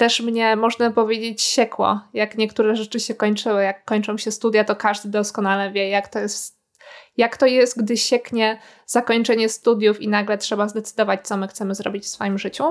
[0.00, 3.62] też mnie, można powiedzieć, siekło, jak niektóre rzeczy się kończyły.
[3.62, 6.58] Jak kończą się studia, to każdy doskonale wie, jak to jest,
[7.16, 12.04] jak to jest, gdy sieknie zakończenie studiów i nagle trzeba zdecydować, co my chcemy zrobić
[12.04, 12.64] w swoim życiu.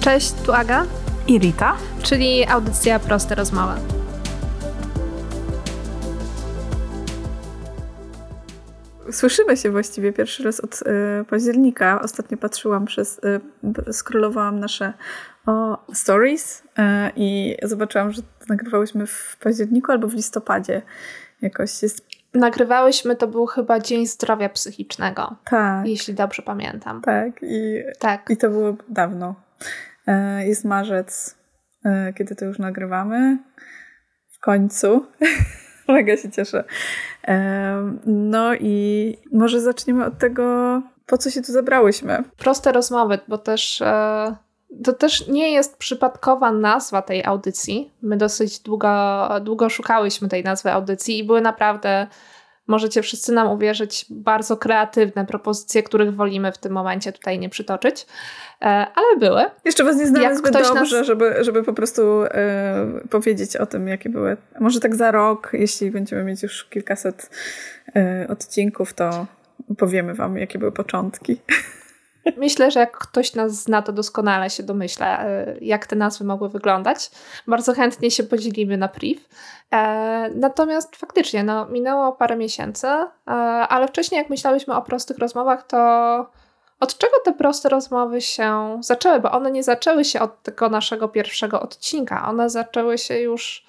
[0.00, 0.86] Cześć, tu Aga
[1.26, 4.05] i Rita, czyli audycja Proste Rozmowy.
[9.10, 12.00] Słyszymy się właściwie pierwszy raz od y, października.
[12.02, 13.20] Ostatnio patrzyłam przez,
[13.88, 14.92] y, scrollowałam nasze
[15.46, 16.82] o, stories y,
[17.16, 20.82] i zobaczyłam, że nagrywałyśmy w październiku albo w listopadzie.
[21.42, 22.06] Jakoś jest.
[22.34, 25.36] Nagrywałyśmy, to był chyba Dzień Zdrowia Psychicznego.
[25.44, 25.86] Tak.
[25.86, 27.02] Jeśli dobrze pamiętam.
[27.02, 28.30] Tak, i, tak.
[28.30, 29.34] i to było dawno.
[30.44, 31.38] Jest marzec,
[32.18, 33.38] kiedy to już nagrywamy.
[34.30, 35.06] W końcu.
[35.88, 36.64] Mega się cieszę.
[38.06, 42.24] No i może zaczniemy od tego, po co się tu zebrałyśmy.
[42.36, 44.36] Proste rozmowy, bo też e,
[44.84, 47.92] to też nie jest przypadkowa nazwa tej audycji.
[48.02, 52.06] My dosyć długo, długo szukałyśmy tej nazwy audycji i były naprawdę
[52.66, 58.06] możecie wszyscy nam uwierzyć, bardzo kreatywne propozycje, których wolimy w tym momencie tutaj nie przytoczyć,
[58.62, 59.44] e, ale były.
[59.64, 61.06] Jeszcze was nie znamy Jak zbyt dobrze, nas...
[61.06, 64.36] żeby, żeby po prostu e, powiedzieć o tym, jakie były.
[64.60, 67.30] Może tak za rok, jeśli będziemy mieć już kilkaset
[67.96, 69.26] e, odcinków, to
[69.78, 71.40] powiemy wam, jakie były początki.
[72.36, 76.48] Myślę, że jak ktoś nas zna, to doskonale się domyśla, e, jak te nazwy mogły
[76.48, 77.10] wyglądać.
[77.46, 79.20] Bardzo chętnie się podzielimy na priv.
[79.72, 83.30] E, natomiast faktycznie, no, minęło parę miesięcy, e,
[83.68, 85.76] ale wcześniej, jak myślałyśmy o prostych rozmowach, to
[86.80, 89.20] od czego te proste rozmowy się zaczęły?
[89.20, 92.28] Bo one nie zaczęły się od tego naszego pierwszego odcinka.
[92.28, 93.66] One zaczęły się już.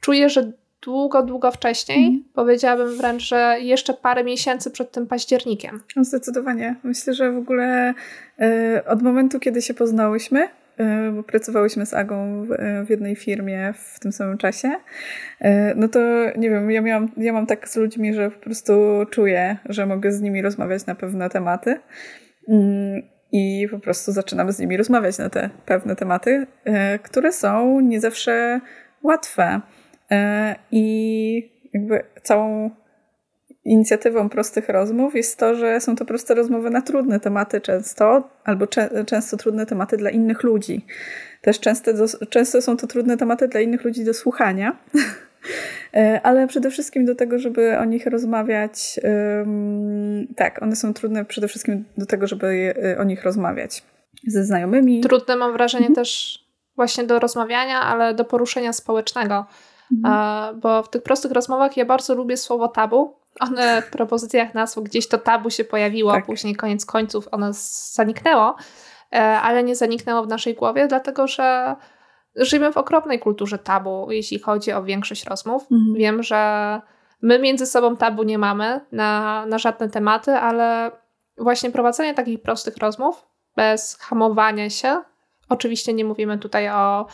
[0.00, 2.06] Czuję, że długo, długo wcześniej.
[2.06, 2.24] Mm.
[2.34, 5.80] Powiedziałabym wręcz, że jeszcze parę miesięcy przed tym październikiem.
[5.96, 6.76] No zdecydowanie.
[6.82, 7.94] Myślę, że w ogóle
[8.40, 13.16] y, od momentu, kiedy się poznałyśmy, y, bo pracowałyśmy z Agą w, y, w, jednej
[13.16, 14.70] firmie w tym samym czasie,
[15.76, 16.00] no to
[16.36, 18.72] nie wiem, ja, miałam, ja mam tak z ludźmi, że po prostu
[19.10, 21.80] czuję, że mogę z nimi rozmawiać na pewne tematy.
[22.48, 23.02] Mm,
[23.32, 26.46] I po prostu zaczynamy z nimi rozmawiać na te pewne tematy,
[27.02, 28.60] które są nie zawsze
[29.02, 29.60] łatwe.
[30.10, 32.70] E, I jakby całą
[33.64, 38.66] inicjatywą prostych rozmów jest to, że są to proste rozmowy na trudne tematy często, albo
[38.66, 40.86] cze często trudne tematy dla innych ludzi.
[41.42, 44.76] Też często, do, często są to trudne tematy dla innych ludzi do słuchania,
[45.96, 49.00] e, ale przede wszystkim do tego, żeby o nich rozmawiać.
[50.36, 53.82] Tak, one są trudne przede wszystkim do tego, żeby je, o nich rozmawiać
[54.26, 55.00] ze znajomymi.
[55.00, 55.94] Trudne mam wrażenie mhm.
[55.94, 56.38] też
[56.76, 59.46] właśnie do rozmawiania, ale do poruszenia społecznego
[59.96, 60.60] Mhm.
[60.60, 63.18] Bo w tych prostych rozmowach ja bardzo lubię słowo tabu.
[63.40, 66.26] One w propozycjach nazw gdzieś to tabu się pojawiło, tak.
[66.26, 67.48] później koniec końców ono
[67.92, 68.56] zaniknęło,
[69.12, 71.76] e, ale nie zaniknęło w naszej głowie, dlatego że
[72.36, 75.62] żyjemy w okropnej kulturze tabu, jeśli chodzi o większość rozmów.
[75.72, 75.94] Mhm.
[75.94, 76.80] Wiem, że
[77.22, 80.90] my między sobą tabu nie mamy na, na żadne tematy, ale
[81.38, 85.02] właśnie prowadzenie takich prostych rozmów bez hamowania się.
[85.48, 87.06] Oczywiście nie mówimy tutaj o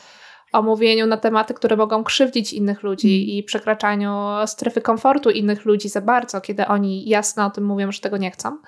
[0.54, 3.28] o mówieniu na tematy, które mogą krzywdzić innych ludzi mm.
[3.28, 4.10] i przekraczaniu
[4.47, 8.31] strefy komfortu innych ludzi za bardzo, kiedy oni jasno o tym mówią, że tego nie
[8.31, 8.59] chcą.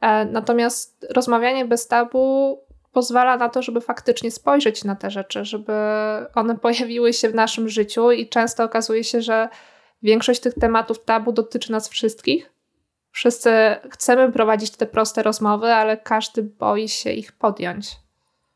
[0.00, 2.58] E, natomiast rozmawianie bez tabu
[2.92, 5.72] pozwala na to, żeby faktycznie spojrzeć na te rzeczy, żeby
[6.34, 9.48] one pojawiły się w naszym życiu i często okazuje się, że
[10.02, 12.50] większość tych tematów tabu dotyczy nas wszystkich.
[13.10, 13.50] Wszyscy
[13.90, 18.03] chcemy prowadzić te proste rozmowy, ale każdy boi się ich podjąć.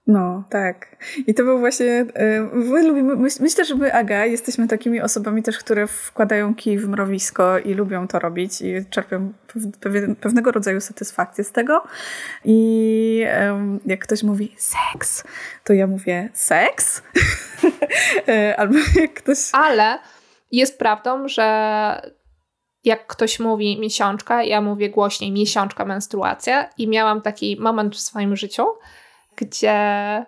[0.09, 0.97] No, tak.
[1.27, 2.07] I to był właśnie.
[2.15, 6.89] E, my lubimy, myślę, że my, Aga, jesteśmy takimi osobami też, które wkładają kij w
[6.89, 9.33] mrowisko i lubią to robić i czerpią
[10.21, 11.83] pewnego rodzaju satysfakcję z tego.
[12.45, 13.25] I
[13.87, 15.25] jak ktoś mówi seks,
[15.65, 17.03] to ja mówię seks.
[18.29, 19.39] E, albo jak ktoś.
[19.53, 19.99] Ale
[20.53, 22.11] jest prawdą, że
[22.85, 28.37] jak ktoś mówi miesiączka, ja mówię głośniej miesiączka, menstruacja i miałam taki moment w swoim
[28.37, 28.65] życiu,
[29.41, 30.27] gdzie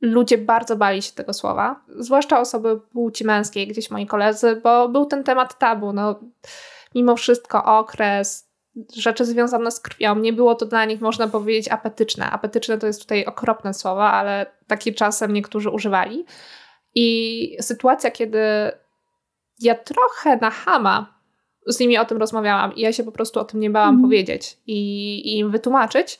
[0.00, 5.06] ludzie bardzo bali się tego słowa, zwłaszcza osoby płci męskiej, gdzieś moi koledzy, bo był
[5.06, 5.92] ten temat tabu.
[5.92, 6.20] No,
[6.94, 8.50] mimo wszystko okres,
[8.96, 12.30] rzeczy związane z krwią, nie było to dla nich, można powiedzieć, apetyczne.
[12.30, 16.24] Apetyczne to jest tutaj okropne słowo, ale takie czasem niektórzy używali.
[16.94, 18.40] I sytuacja, kiedy
[19.60, 21.14] ja trochę na hama
[21.66, 24.02] z nimi o tym rozmawiałam i ja się po prostu o tym nie bałam mm.
[24.02, 26.18] powiedzieć i, i im wytłumaczyć,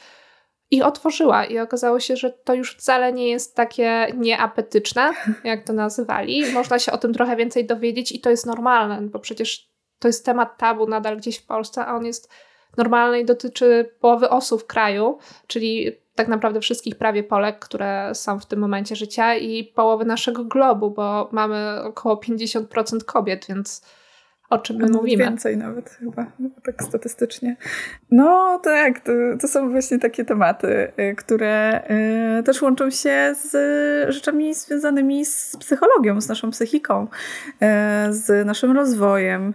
[0.74, 1.44] i otworzyła.
[1.44, 5.12] I okazało się, że to już wcale nie jest takie nieapetyczne,
[5.44, 6.52] jak to nazywali.
[6.52, 10.26] Można się o tym trochę więcej dowiedzieć i to jest normalne, bo przecież to jest
[10.26, 12.28] temat tabu nadal gdzieś w Polsce, a on jest
[12.76, 18.40] normalny i dotyczy połowy osób w kraju, czyli tak naprawdę wszystkich prawie Polek, które są
[18.40, 23.84] w tym momencie życia i połowy naszego globu, bo mamy około 50% kobiet, więc
[24.50, 25.24] o czym my mówimy.
[25.24, 26.26] Więcej nawet chyba,
[26.64, 27.56] tak statystycznie.
[28.10, 31.82] No tak, to, to są właśnie takie tematy, y, które
[32.38, 33.52] y, też łączą się z
[34.14, 37.56] rzeczami związanymi z psychologią, z naszą psychiką, y,
[38.10, 39.54] z naszym rozwojem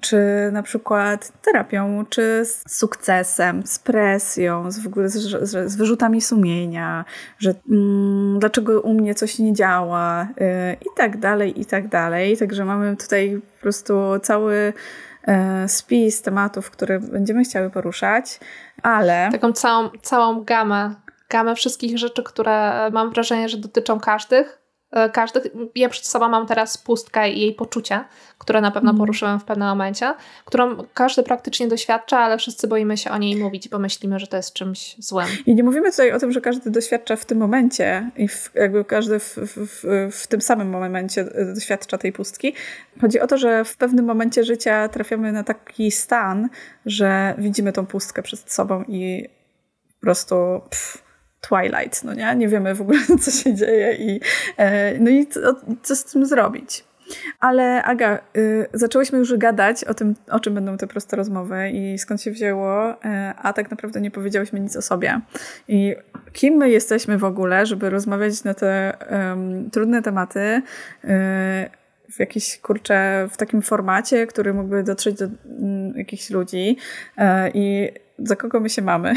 [0.00, 0.18] czy
[0.52, 5.14] na przykład terapią, czy z sukcesem, z presją, z, w ogóle z,
[5.48, 7.04] z, z wyrzutami sumienia,
[7.38, 12.36] że mm, dlaczego u mnie coś nie działa yy, i tak dalej, i tak dalej.
[12.36, 14.72] Także mamy tutaj po prostu cały
[15.26, 15.34] yy,
[15.68, 18.40] spis tematów, które będziemy chciały poruszać,
[18.82, 19.28] ale...
[19.32, 20.94] Taką całą, całą gamę,
[21.30, 24.63] gamę wszystkich rzeczy, które mam wrażenie, że dotyczą każdych E,
[25.12, 28.08] każdy, ja przed sobą mam teraz pustkę i jej poczucia,
[28.38, 28.98] które na pewno mhm.
[28.98, 30.14] poruszyłem w pewnym momencie,
[30.44, 34.36] którą każdy praktycznie doświadcza, ale wszyscy boimy się o niej mówić, bo myślimy, że to
[34.36, 35.26] jest czymś złym.
[35.46, 38.84] I nie mówimy tutaj o tym, że każdy doświadcza w tym momencie i w, jakby
[38.84, 41.24] każdy w, w, w tym samym momencie
[41.54, 42.54] doświadcza tej pustki.
[43.00, 46.48] Chodzi o to, że w pewnym momencie życia trafiamy na taki stan,
[46.86, 49.28] że widzimy tą pustkę przed sobą i
[49.94, 50.34] po prostu
[50.70, 51.03] pff,
[51.48, 52.36] Twilight, no nie?
[52.36, 54.20] Nie wiemy w ogóle, co się dzieje i
[54.56, 55.40] e, no i co,
[55.82, 56.84] co z tym zrobić.
[57.40, 61.98] Ale Aga, y, zaczęłyśmy już gadać o tym, o czym będą te proste rozmowy i
[61.98, 62.96] skąd się wzięło, y,
[63.42, 65.20] a tak naprawdę nie powiedziałyśmy nic o sobie.
[65.68, 65.94] I
[66.32, 68.96] kim my jesteśmy w ogóle, żeby rozmawiać na te
[69.72, 70.62] trudne tematy y,
[72.10, 76.76] w jakiś, kurczę, w takim formacie, który mógłby dotrzeć do um, jakichś ludzi
[77.54, 79.14] i za kogo my się mamy.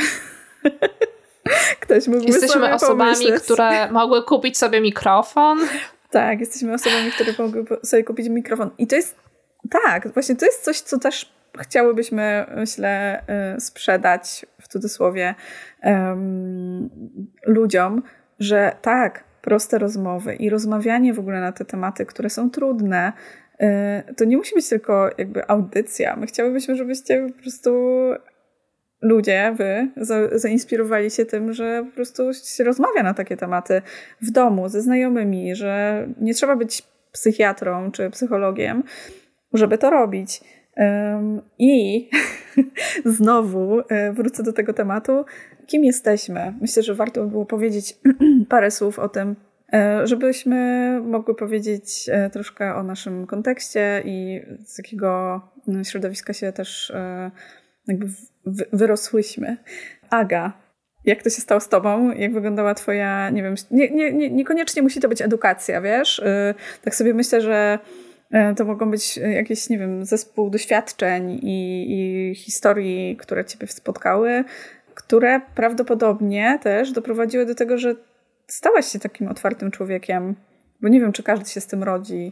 [1.80, 3.44] Ktoś mógłby Jesteśmy osobami, pomyśleć.
[3.44, 5.60] które mogły kupić sobie mikrofon.
[6.12, 8.70] Tak, jesteśmy osobami, które mogły sobie kupić mikrofon.
[8.78, 9.16] I to jest,
[9.70, 13.22] tak, właśnie to jest coś, co też chciałybyśmy, myślę,
[13.56, 15.36] y, sprzedać w cudzysłowie
[15.84, 16.90] um,
[17.46, 18.02] ludziom,
[18.40, 23.14] że tak, proste rozmowy i rozmawianie w ogóle na te tematy, które są trudne,
[24.10, 26.16] y, to nie musi być tylko jakby audycja.
[26.16, 27.72] My chciałybyśmy, żebyście po prostu
[29.02, 33.82] ludzie, wy, za, zainspirowali się tym, że po prostu się rozmawia na takie tematy
[34.22, 38.84] w domu, ze znajomymi, że nie trzeba być psychiatrą czy psychologiem,
[39.54, 40.42] żeby to robić.
[41.60, 42.10] I
[43.06, 45.26] znowu e, wrócę do tego tematu.
[45.68, 46.54] Kim jesteśmy?
[46.62, 47.98] Myślę, że warto by było powiedzieć
[48.50, 49.36] parę słów o tym,
[49.74, 55.42] e, żebyśmy mogły powiedzieć e, troszkę o naszym kontekście i z jakiego
[55.84, 56.94] środowiska się też
[57.88, 58.08] jakby
[58.74, 59.58] wyrosłyśmy.
[60.10, 60.54] Aga,
[61.06, 62.12] jak to się stało z tobą?
[62.12, 66.20] Jak wyglądała twoja, nie wiem, nie, nie, nie, niekoniecznie musi to być edukacja, wiesz?
[66.20, 67.80] Y, tak sobie myślę, że
[68.52, 74.44] y, to mogą być jakieś, nie wiem, zespół doświadczeń i, i historii, które ciebie spotkały,
[74.94, 77.96] które prawdopodobnie też doprowadziły do tego, że
[78.48, 80.36] stałaś się takim otwartym człowiekiem,
[80.82, 82.32] bo nie wiem, czy każdy się z tym rodzi.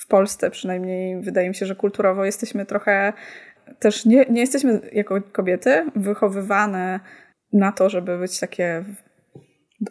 [0.00, 3.12] W Polsce przynajmniej wydaje mi się, że kulturowo jesteśmy trochę
[3.78, 7.00] też nie, nie jesteśmy jako kobiety wychowywane
[7.52, 8.84] na to, żeby być takie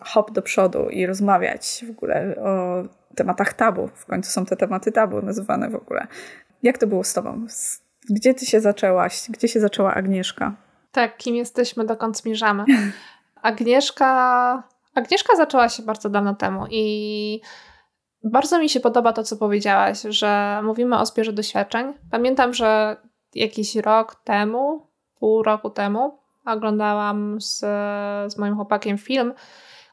[0.02, 2.84] hop do przodu i rozmawiać w ogóle o
[3.16, 3.90] tematach tabu.
[3.96, 6.08] W końcu są te tematy tabu nazywane w ogóle.
[6.64, 7.46] Jak to było z tobą?
[8.10, 9.26] Gdzie ty się zaczęłaś?
[9.30, 10.56] Gdzie się zaczęła Agnieszka?
[10.92, 12.66] Tak, kim jesteśmy, dokąd zmierzamy.
[13.42, 14.64] Agnieszka,
[14.96, 17.42] Agnieszka zaczęła się bardzo dawno temu i
[18.24, 21.94] bardzo mi się podoba to, co powiedziałaś, że mówimy o zbiorze doświadczeń.
[22.12, 22.98] Pamiętam, że
[23.36, 24.88] jakiś rok temu,
[25.20, 27.60] pół roku temu, oglądałam z,
[28.34, 29.34] z moim chłopakiem film,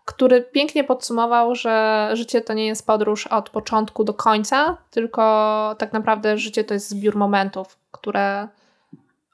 [0.05, 5.93] który pięknie podsumował, że życie to nie jest podróż od początku do końca, tylko tak
[5.93, 8.49] naprawdę życie to jest zbiór momentów, które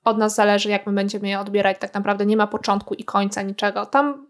[0.04, 1.76] od nas zależy, jak my będziemy je odbierać.
[1.78, 3.86] Tak naprawdę nie ma początku i końca niczego.
[3.86, 4.26] Tam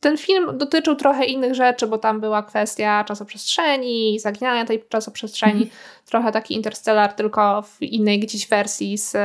[0.00, 5.62] ten film dotyczył trochę innych rzeczy, bo tam była kwestia czasoprzestrzeni, zaginania tej czasoprzestrzeni.
[5.62, 5.68] Mm.
[6.06, 9.16] Trochę taki Interstellar, tylko w innej gdzieś wersji z,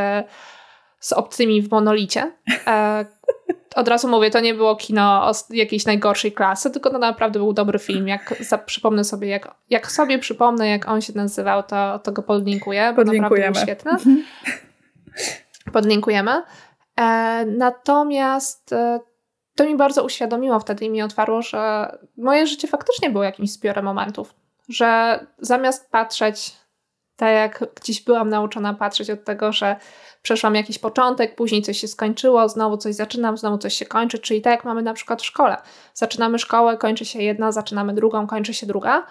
[0.99, 2.31] z obcymi w monolicie.
[2.67, 3.05] E,
[3.75, 7.79] od razu mówię, to nie było kino jakiejś najgorszej klasy, tylko to naprawdę był dobry
[7.79, 8.07] film.
[8.07, 12.23] Jak za, przypomnę sobie, jak, jak sobie przypomnę, jak on się nazywał, to, to go
[12.23, 13.91] podlinkuję, bo naprawdę był świetny.
[13.91, 14.23] Mhm.
[15.73, 16.43] Podlinkujemy.
[16.99, 18.99] E, natomiast e,
[19.55, 23.85] to mi bardzo uświadomiło wtedy i mi otwarło, że moje życie faktycznie było jakimś zbiorem
[23.85, 24.35] momentów.
[24.69, 26.55] Że zamiast patrzeć
[27.15, 29.75] tak, jak gdzieś byłam nauczona patrzeć od tego, że
[30.21, 34.41] przeszłam jakiś początek, później coś się skończyło, znowu coś zaczynam, znowu coś się kończy, czyli
[34.41, 35.57] tak jak mamy na przykład w szkole.
[35.93, 39.05] Zaczynamy szkołę, kończy się jedna, zaczynamy drugą, kończy się druga.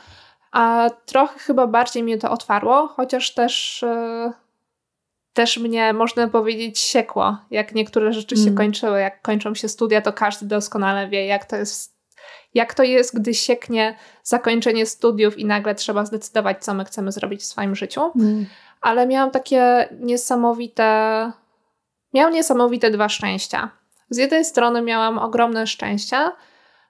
[0.53, 3.83] A trochę chyba bardziej mnie to otwarło, chociaż też.
[3.83, 4.42] Yy
[5.33, 8.55] też mnie, można powiedzieć, siekło, jak niektóre rzeczy się mm.
[8.55, 9.01] kończyły.
[9.01, 11.97] Jak kończą się studia, to każdy doskonale wie, jak to jest,
[12.55, 17.41] jak to jest, gdy sieknie zakończenie studiów i nagle trzeba zdecydować, co my chcemy zrobić
[17.41, 18.13] w swoim życiu.
[18.17, 18.47] Mm.
[18.81, 21.33] Ale miałam takie niesamowite,
[22.15, 23.71] miałam niesamowite dwa szczęścia.
[24.11, 26.31] Z jednej strony miałam ogromne szczęście,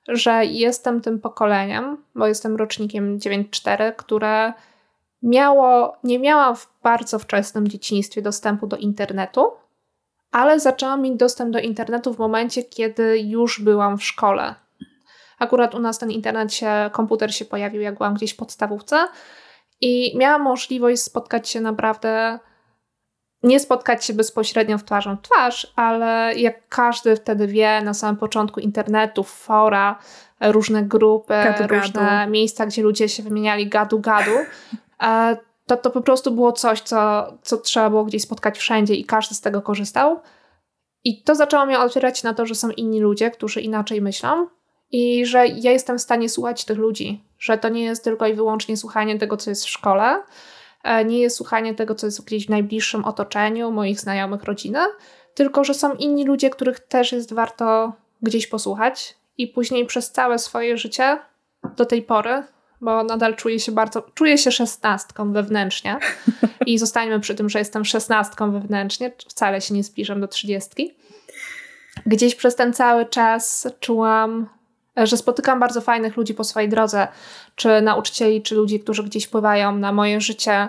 [0.08, 4.52] że jestem tym pokoleniem, bo jestem rocznikiem 9.4, które
[5.22, 9.46] miało, nie miała w bardzo wczesnym dzieciństwie dostępu do internetu,
[10.32, 14.54] ale zaczęłam mieć dostęp do internetu w momencie, kiedy już byłam w szkole.
[15.38, 19.08] Akurat u nas ten internet się, komputer się pojawił, jak byłam gdzieś w podstawówce
[19.80, 22.38] i miałam możliwość spotkać się naprawdę,
[23.42, 28.16] nie spotkać się bezpośrednio w twarzą w twarz, ale jak każdy wtedy wie, na samym
[28.16, 29.98] początku internetu, fora,
[30.40, 32.32] różne grupy, gadu, różne gadu.
[32.32, 34.36] miejsca, gdzie ludzie się wymieniali gadu-gadu,
[35.66, 39.34] to to po prostu było coś, co, co trzeba było gdzieś spotkać wszędzie i każdy
[39.34, 40.20] z tego korzystał.
[41.04, 44.46] I to zaczęło mnie otwierać na to, że są inni ludzie, którzy inaczej myślą
[44.90, 48.34] i że ja jestem w stanie słuchać tych ludzi, że to nie jest tylko i
[48.34, 50.22] wyłącznie słuchanie tego, co jest w szkole,
[50.84, 54.80] e, nie jest słuchanie tego, co jest gdzieś w najbliższym otoczeniu, moich znajomych, rodziny,
[55.34, 57.92] tylko że są inni ludzie, których też jest warto
[58.22, 59.16] gdzieś posłuchać.
[59.38, 61.18] I później przez całe swoje życie
[61.76, 62.42] do tej pory
[62.82, 65.98] bo nadal czuję się bardzo, czuję się szesnastką wewnętrznie
[66.66, 70.94] i zostańmy przy tym, że jestem szesnastką wewnętrznie, wcale się nie zbliżam do trzydziestki.
[72.06, 74.48] Gdzieś przez ten cały czas czułam,
[74.96, 77.08] że spotykam bardzo fajnych ludzi po swojej drodze,
[77.56, 80.68] czy nauczycieli, czy ludzi, którzy gdzieś wpływają na moje życie,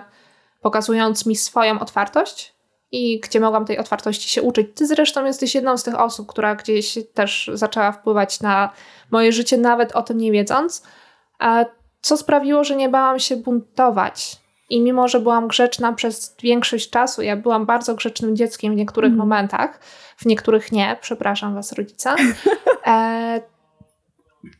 [0.60, 2.54] pokazując mi swoją otwartość
[2.92, 4.68] i gdzie mogłam tej otwartości się uczyć.
[4.74, 8.70] Ty zresztą jesteś jedną z tych osób, która gdzieś też zaczęła wpływać na
[9.10, 10.82] moje życie, nawet o tym nie wiedząc
[12.04, 14.36] co sprawiło, że nie bałam się buntować.
[14.70, 19.08] I mimo, że byłam grzeczna przez większość czasu, ja byłam bardzo grzecznym dzieckiem w niektórych
[19.08, 19.18] mm.
[19.18, 19.80] momentach,
[20.16, 22.14] w niektórych nie, przepraszam was, rodzice,
[22.86, 23.40] e,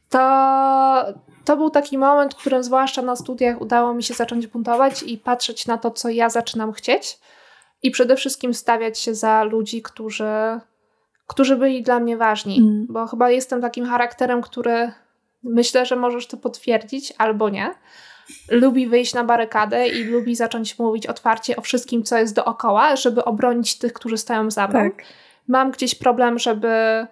[0.08, 1.04] to,
[1.44, 5.18] to był taki moment, w którym zwłaszcza na studiach udało mi się zacząć buntować i
[5.18, 7.18] patrzeć na to, co ja zaczynam chcieć.
[7.82, 10.60] I przede wszystkim stawiać się za ludzi, którzy,
[11.26, 12.86] którzy byli dla mnie ważni, mm.
[12.88, 14.92] bo chyba jestem takim charakterem, który
[15.44, 17.74] myślę, że możesz to potwierdzić albo nie.
[18.50, 23.24] Lubi wyjść na barykadę i lubi zacząć mówić otwarcie o wszystkim, co jest dookoła, żeby
[23.24, 24.78] obronić tych, którzy stoją za mną.
[24.78, 25.04] Tak.
[25.48, 27.06] Mam gdzieś problem, żeby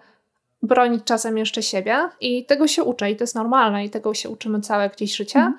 [0.63, 4.29] bronić czasem jeszcze siebie i tego się uczę i to jest normalne i tego się
[4.29, 5.39] uczymy całe gdzieś życie.
[5.39, 5.57] Mhm.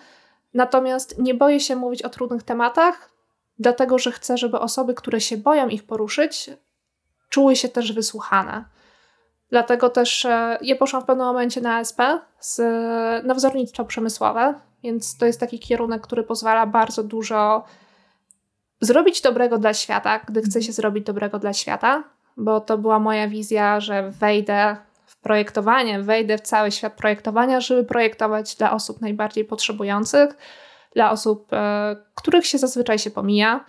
[0.55, 3.11] Natomiast nie boję się mówić o trudnych tematach,
[3.59, 6.51] dlatego że chcę, żeby osoby, które się boją ich poruszyć,
[7.29, 8.65] czuły się też wysłuchane.
[9.55, 12.01] Dlatego też e, ja poszłam w pewnym momencie na SP,
[12.41, 12.59] z,
[13.25, 17.65] na wzornictwo przemysłowe, więc to jest taki kierunek, który pozwala bardzo dużo
[18.81, 22.05] zrobić dobrego dla świata, gdy chce się zrobić dobrego dla świata,
[22.37, 27.85] bo to była moja wizja, że wejdę w projektowanie, wejdę w cały świat projektowania, żeby
[27.85, 30.37] projektować dla osób najbardziej potrzebujących,
[30.95, 33.65] dla osób, e, których się zazwyczaj się pomija.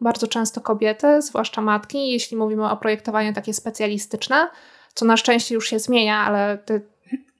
[0.00, 4.48] Bardzo często kobiety, zwłaszcza matki, jeśli mówimy o projektowaniu takie specjalistyczne,
[4.94, 6.80] co na szczęście już się zmienia, ale te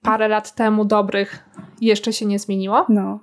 [0.03, 1.45] parę lat temu dobrych
[1.81, 2.87] jeszcze się nie zmieniło.
[2.89, 3.19] No.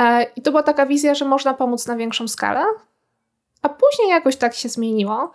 [0.00, 2.64] E, I to była taka wizja, że można pomóc na większą skalę,
[3.62, 5.32] a później jakoś tak się zmieniło,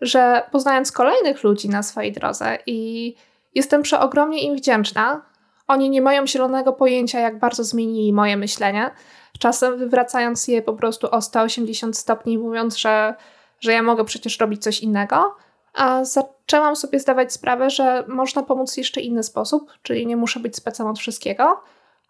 [0.00, 3.14] że poznając kolejnych ludzi na swojej drodze i
[3.54, 5.22] jestem przeogromnie im wdzięczna,
[5.66, 8.90] oni nie mają zielonego pojęcia, jak bardzo zmienili moje myślenie.
[9.38, 13.14] Czasem wywracając je po prostu o 180 stopni, mówiąc, że,
[13.60, 15.36] że ja mogę przecież robić coś innego
[15.74, 20.56] a zaczęłam sobie zdawać sprawę, że można pomóc jeszcze inny sposób, czyli nie muszę być
[20.56, 21.60] specem od wszystkiego,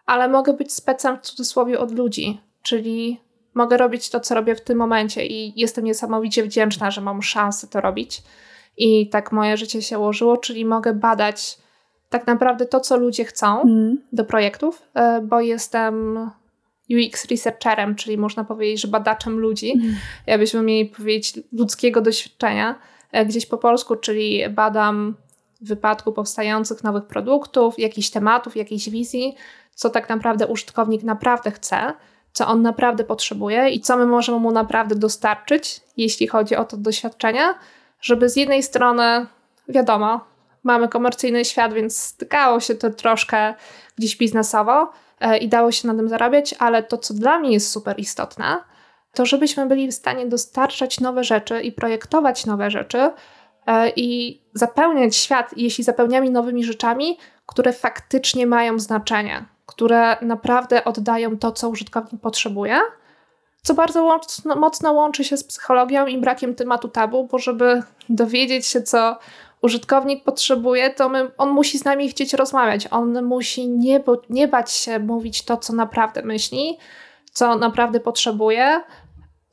[0.07, 3.21] ale mogę być specem w cudzysłowie od ludzi, czyli
[3.55, 7.67] mogę robić to, co robię w tym momencie i jestem niesamowicie wdzięczna, że mam szansę
[7.67, 8.23] to robić.
[8.77, 11.59] I tak moje życie się ułożyło, czyli mogę badać
[12.09, 13.99] tak naprawdę to, co ludzie chcą mm.
[14.13, 16.19] do projektów, e, bo jestem
[16.91, 19.73] UX researcherem, czyli można powiedzieć, że badaczem ludzi.
[19.73, 19.97] Mm.
[20.27, 22.79] Ja byśmy mieli powiedzieć ludzkiego doświadczenia
[23.27, 25.15] gdzieś po polsku, czyli badam
[25.61, 29.35] w wypadku powstających nowych produktów, jakichś tematów, jakiejś wizji,
[29.75, 31.95] co tak naprawdę użytkownik naprawdę chce,
[32.33, 36.77] co on naprawdę potrzebuje i co my możemy mu naprawdę dostarczyć, jeśli chodzi o to
[36.77, 37.55] doświadczenie,
[38.01, 39.27] żeby z jednej strony,
[39.69, 40.21] wiadomo,
[40.63, 43.55] mamy komercyjny świat, więc stykało się to troszkę
[43.97, 47.71] gdzieś biznesowo e, i dało się na tym zarabiać, ale to, co dla mnie jest
[47.71, 48.59] super istotne,
[49.13, 53.11] to żebyśmy byli w stanie dostarczać nowe rzeczy i projektować nowe rzeczy
[53.67, 61.39] e, i zapełniać świat, jeśli zapełniamy nowymi rzeczami, które faktycznie mają znaczenie, które naprawdę oddają
[61.39, 62.81] to, co użytkownik potrzebuje,
[63.63, 68.67] co bardzo mocno, mocno łączy się z psychologią i brakiem tematu tabu, bo żeby dowiedzieć
[68.67, 69.19] się, co
[69.63, 72.89] użytkownik potrzebuje, to my, on musi z nami chcieć rozmawiać.
[72.91, 76.79] On musi nie, bo, nie bać się mówić to, co naprawdę myśli,
[77.39, 78.81] co naprawdę potrzebuje.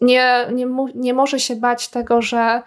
[0.01, 2.61] Nie, nie, nie może się bać tego, że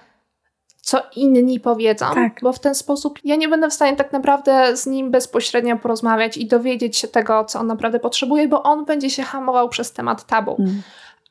[0.80, 2.32] co inni powiedzą, tak.
[2.42, 6.36] bo w ten sposób ja nie będę w stanie tak naprawdę z nim bezpośrednio porozmawiać
[6.36, 10.26] i dowiedzieć się tego, co on naprawdę potrzebuje, bo on będzie się hamował przez temat
[10.26, 10.56] tabu.
[10.58, 10.82] Mm.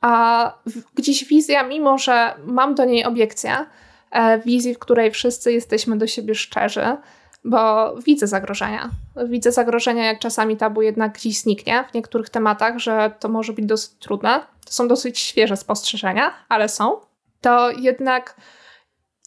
[0.01, 0.53] A
[0.95, 3.65] gdzieś wizja, mimo że mam do niej obiekcję,
[4.11, 6.97] e, wizji, w której wszyscy jesteśmy do siebie szczerzy,
[7.43, 8.89] bo widzę zagrożenia.
[9.25, 13.65] Widzę zagrożenia, jak czasami tabu jednak gdzieś zniknie w niektórych tematach, że to może być
[13.65, 14.39] dosyć trudne.
[14.65, 16.99] To są dosyć świeże spostrzeżenia, ale są.
[17.41, 18.35] To jednak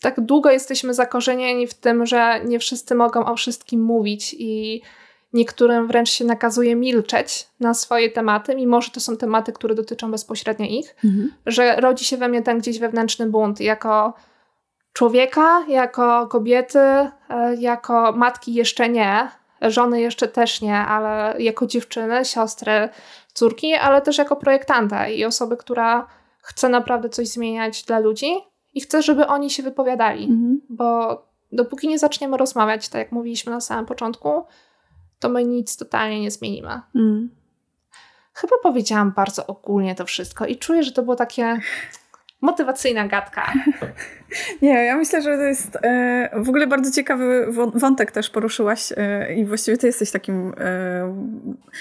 [0.00, 4.83] tak długo jesteśmy zakorzenieni w tym, że nie wszyscy mogą o wszystkim mówić i
[5.33, 10.11] niektórym wręcz się nakazuje milczeć na swoje tematy, mimo że to są tematy, które dotyczą
[10.11, 11.33] bezpośrednio ich, mhm.
[11.47, 14.14] że rodzi się we mnie ten gdzieś wewnętrzny bunt jako
[14.92, 17.11] człowieka, jako kobiety, e,
[17.59, 19.28] jako matki jeszcze nie,
[19.62, 22.88] żony jeszcze też nie, ale jako dziewczyny, siostry,
[23.32, 26.06] córki, ale też jako projektanta i osoby, która
[26.40, 28.35] chce naprawdę coś zmieniać dla ludzi
[28.75, 30.61] i chce, żeby oni się wypowiadali, mhm.
[30.68, 31.18] bo
[31.52, 34.44] dopóki nie zaczniemy rozmawiać, tak jak mówiliśmy na samym początku,
[35.18, 36.80] to my nic totalnie nie zmienimy.
[36.94, 37.30] Mm.
[38.35, 41.61] Chyba powiedziałam bardzo ogólnie to wszystko i czuję, że to było takie
[42.40, 43.52] motywacyjna gadka.
[44.62, 49.34] Nie, ja myślę, że to jest e, w ogóle bardzo ciekawy wątek też poruszyłaś e,
[49.34, 51.14] i właściwie ty jesteś takim e,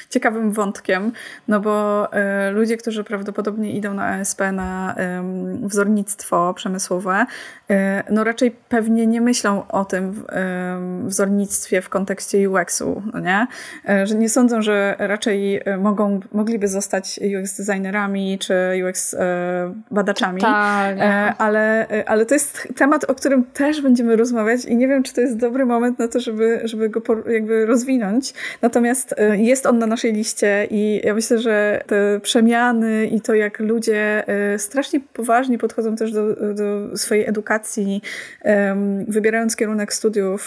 [0.09, 1.11] ciekawym wątkiem,
[1.47, 2.07] no bo
[2.51, 4.95] ludzie, którzy prawdopodobnie idą na ASP na
[5.61, 7.25] wzornictwo przemysłowe,
[8.09, 10.23] no raczej pewnie nie myślą o tym
[11.05, 13.47] wzornictwie w kontekście UX-u, no nie?
[14.03, 18.53] Że nie sądzą, że raczej mogą, mogliby zostać UX designerami czy
[18.89, 19.15] UX
[19.91, 20.41] badaczami,
[21.37, 25.13] ale, ale to jest jest temat, o którym też będziemy rozmawiać i nie wiem, czy
[25.13, 28.33] to jest dobry moment na to, żeby, żeby go jakby rozwinąć.
[28.61, 33.33] Natomiast y, jest on na naszej liście i ja myślę, że te przemiany i to,
[33.33, 34.23] jak ludzie
[34.55, 38.01] y, strasznie poważnie podchodzą też do, do swojej edukacji,
[39.07, 40.41] wybierając kierunek studiów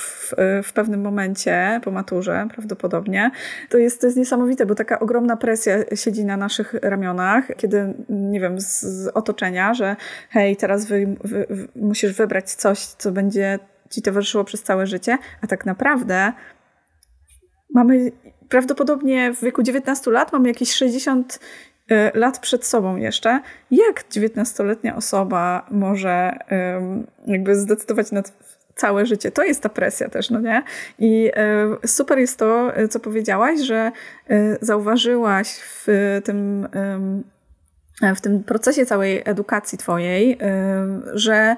[0.63, 3.31] w, pewnym momencie, po maturze prawdopodobnie,
[3.69, 8.41] to jest, to jest niesamowite, bo taka ogromna presja siedzi na naszych ramionach, kiedy, nie
[8.41, 9.97] wiem, z, z otoczenia, że
[10.31, 11.47] hej, teraz wy, wy,
[11.83, 13.59] musisz wybrać coś, co będzie
[13.91, 16.33] ci towarzyszyło przez całe życie, a tak naprawdę
[17.75, 18.13] mamy
[18.49, 21.41] prawdopodobnie w wieku 19 lat mamy jakieś 60
[21.89, 23.41] e, lat przed sobą jeszcze.
[23.71, 26.39] Jak 19-letnia osoba może
[27.27, 28.23] jakby zdecydować na
[28.77, 29.31] całe życie?
[29.31, 30.63] To jest ta presja też, no nie?
[30.99, 33.93] I e, super jest to, co powiedziałaś, że
[34.31, 35.87] e, zauważyłaś w
[36.25, 36.69] tym
[38.17, 40.39] w tym procesie całej edukacji twojej,
[41.15, 41.57] że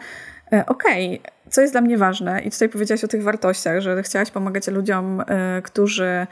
[0.53, 4.03] e, okej, okay, co jest dla mnie ważne, i tutaj powiedziałaś o tych wartościach, że
[4.03, 6.27] chciałaś pomagać ludziom, e, którzy,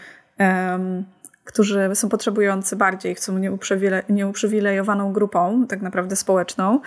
[1.44, 6.80] którzy są potrzebujący bardziej, chcą nieuprzywile, nieuprzywilejowaną grupą, tak naprawdę społeczną.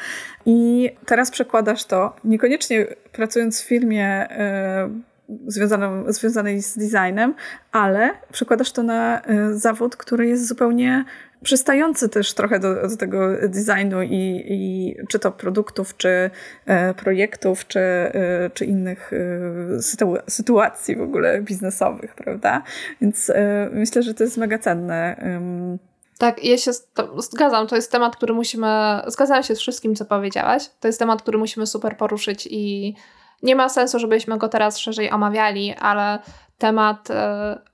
[0.46, 4.28] I teraz przekładasz to, niekoniecznie pracując w firmie
[6.08, 7.34] związanej z designem,
[7.72, 11.06] ale przekładasz to na zawód, który jest zupełnie
[11.44, 16.30] przystający też trochę do, do tego designu i, i, czy to produktów, czy
[16.66, 22.64] e, projektów, czy, e, czy innych e, sytuacji w ogóle biznesowych, prawda?
[23.02, 23.32] Więc
[23.72, 25.16] myślę, że to jest mega cenne.
[26.18, 26.72] Tak, ja się
[27.18, 27.68] zgadzam.
[27.68, 29.02] To jest temat, który musimy.
[29.08, 30.70] Zgadzam się z wszystkim, co powiedziałaś.
[30.80, 32.96] To jest temat, który musimy super poruszyć i
[33.44, 36.20] nie ma sensu, żebyśmy go teraz szerzej omawiali, ale
[36.58, 37.08] temat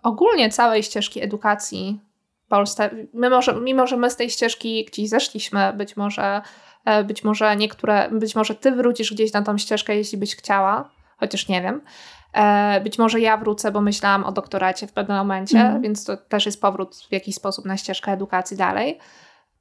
[0.03, 2.10] ogólnie całej ścieżki edukacji
[2.51, 2.89] Polsce.
[3.13, 6.41] My może, mimo, że my z tej ścieżki gdzieś zeszliśmy, być może,
[6.85, 10.89] e, być może niektóre, być może ty wrócisz gdzieś na tą ścieżkę, jeśli byś chciała,
[11.17, 11.81] chociaż nie wiem.
[12.33, 15.81] E, być może ja wrócę, bo myślałam o doktoracie w pewnym momencie, mm.
[15.81, 18.99] więc to też jest powrót w jakiś sposób na ścieżkę edukacji dalej.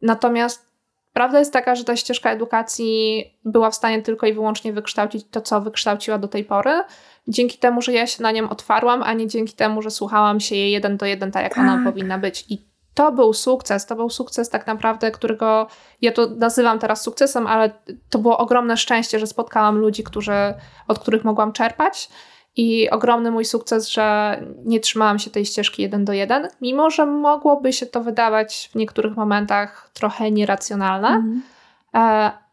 [0.03, 0.70] Natomiast
[1.12, 5.40] prawda jest taka, że ta ścieżka edukacji była w stanie tylko i wyłącznie wykształcić to,
[5.40, 6.83] co wykształciła do tej pory,
[7.29, 10.57] dzięki temu, że ja się na nią otwarłam, a nie dzięki temu, że słuchałam się
[10.57, 11.64] jej jeden do jeden, tak jak tak.
[11.64, 12.44] ona powinna być.
[12.48, 12.69] I
[13.00, 15.66] to był sukces, to był sukces tak naprawdę, którego
[16.02, 17.70] ja to nazywam teraz sukcesem, ale
[18.10, 20.54] to było ogromne szczęście, że spotkałam ludzi, którzy,
[20.88, 22.08] od których mogłam czerpać.
[22.56, 27.06] I ogromny mój sukces, że nie trzymałam się tej ścieżki jeden do jeden, mimo że
[27.06, 31.42] mogłoby się to wydawać w niektórych momentach trochę nieracjonalne, mm.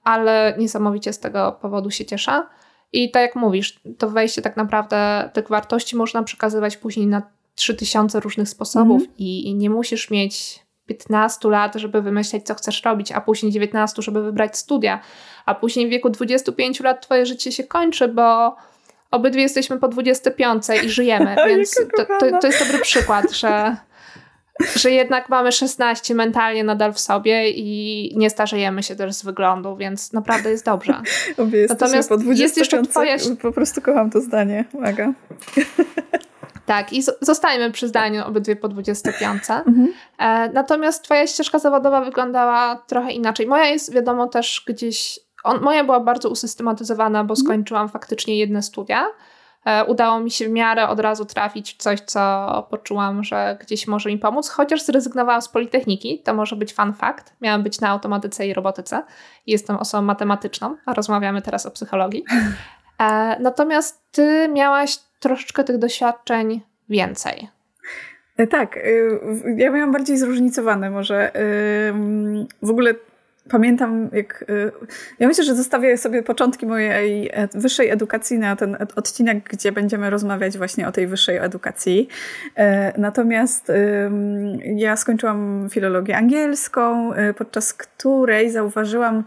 [0.04, 2.44] ale niesamowicie z tego powodu się cieszę.
[2.94, 7.22] I tak jak mówisz, to wejście tak naprawdę tych wartości można przekazywać później na
[7.58, 9.14] 3000 różnych sposobów mm.
[9.18, 14.02] i, i, nie musisz mieć 15 lat, żeby wymyśleć, co chcesz robić, a później 19,
[14.02, 15.00] żeby wybrać studia,
[15.46, 18.56] a później w wieku 25 lat twoje życie się kończy, bo
[19.12, 23.78] obydwie jesteśmy po 25 i żyjemy, więc to, to, to jest dobry przykład, że
[24.76, 29.76] że jednak mamy 16 mentalnie nadal w sobie i nie starzejemy się też z wyglądu,
[29.76, 31.02] więc naprawdę jest dobrze.
[31.38, 33.16] Obie Natomiast po 20 jest jeszcze twoja...
[33.42, 35.14] Po prostu kocham to zdanie, Maga.
[36.68, 39.44] Tak, i zostajemy przy zdaniu obydwie po 25.
[39.50, 39.94] Mhm.
[40.18, 43.48] E, natomiast twoja ścieżka zawodowa wyglądała trochę inaczej.
[43.48, 47.46] Moja jest wiadomo też gdzieś, on, moja była bardzo usystematyzowana, bo mhm.
[47.46, 49.06] skończyłam faktycznie jedne studia.
[49.66, 53.88] E, udało mi się w miarę od razu trafić w coś, co poczułam, że gdzieś
[53.88, 57.34] może mi pomóc, chociaż zrezygnowałam z Politechniki, to może być fun fact.
[57.42, 59.04] Miałam być na automatyce i robotyce.
[59.46, 62.24] Jestem osobą matematyczną, a rozmawiamy teraz o psychologii.
[63.00, 67.48] E, natomiast ty miałaś troszeczkę tych doświadczeń więcej.
[68.38, 68.80] E, tak,
[69.58, 71.32] ja miałam bardziej zróżnicowane może.
[72.62, 72.94] W ogóle
[73.50, 74.46] pamiętam, jak.
[74.50, 74.72] Y,
[75.20, 80.58] ja myślę, że zostawię sobie początki mojej wyższej edukacji na ten odcinek, gdzie będziemy rozmawiać
[80.58, 82.08] właśnie o tej wyższej edukacji.
[82.56, 83.72] E, natomiast
[84.76, 89.24] ja skończyłam filologię angielską, podczas której zauważyłam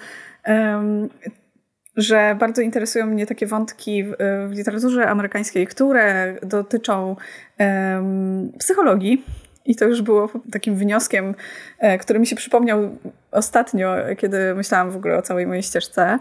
[1.96, 4.14] że bardzo interesują mnie takie wątki w,
[4.48, 7.16] w literaturze amerykańskiej, które dotyczą
[7.59, 9.24] um, psychologii
[9.66, 11.35] i to już było takim wnioskiem,
[11.79, 12.98] e, który mi się przypomniał
[13.31, 16.18] ostatnio, kiedy myślałam w ogóle o całej mojej ścieżce.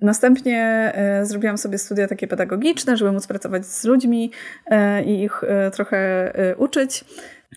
[0.00, 4.30] Następnie e, zrobiłam sobie studia takie pedagogiczne, żeby móc pracować z ludźmi
[4.66, 7.04] e, i ich trochę uczyć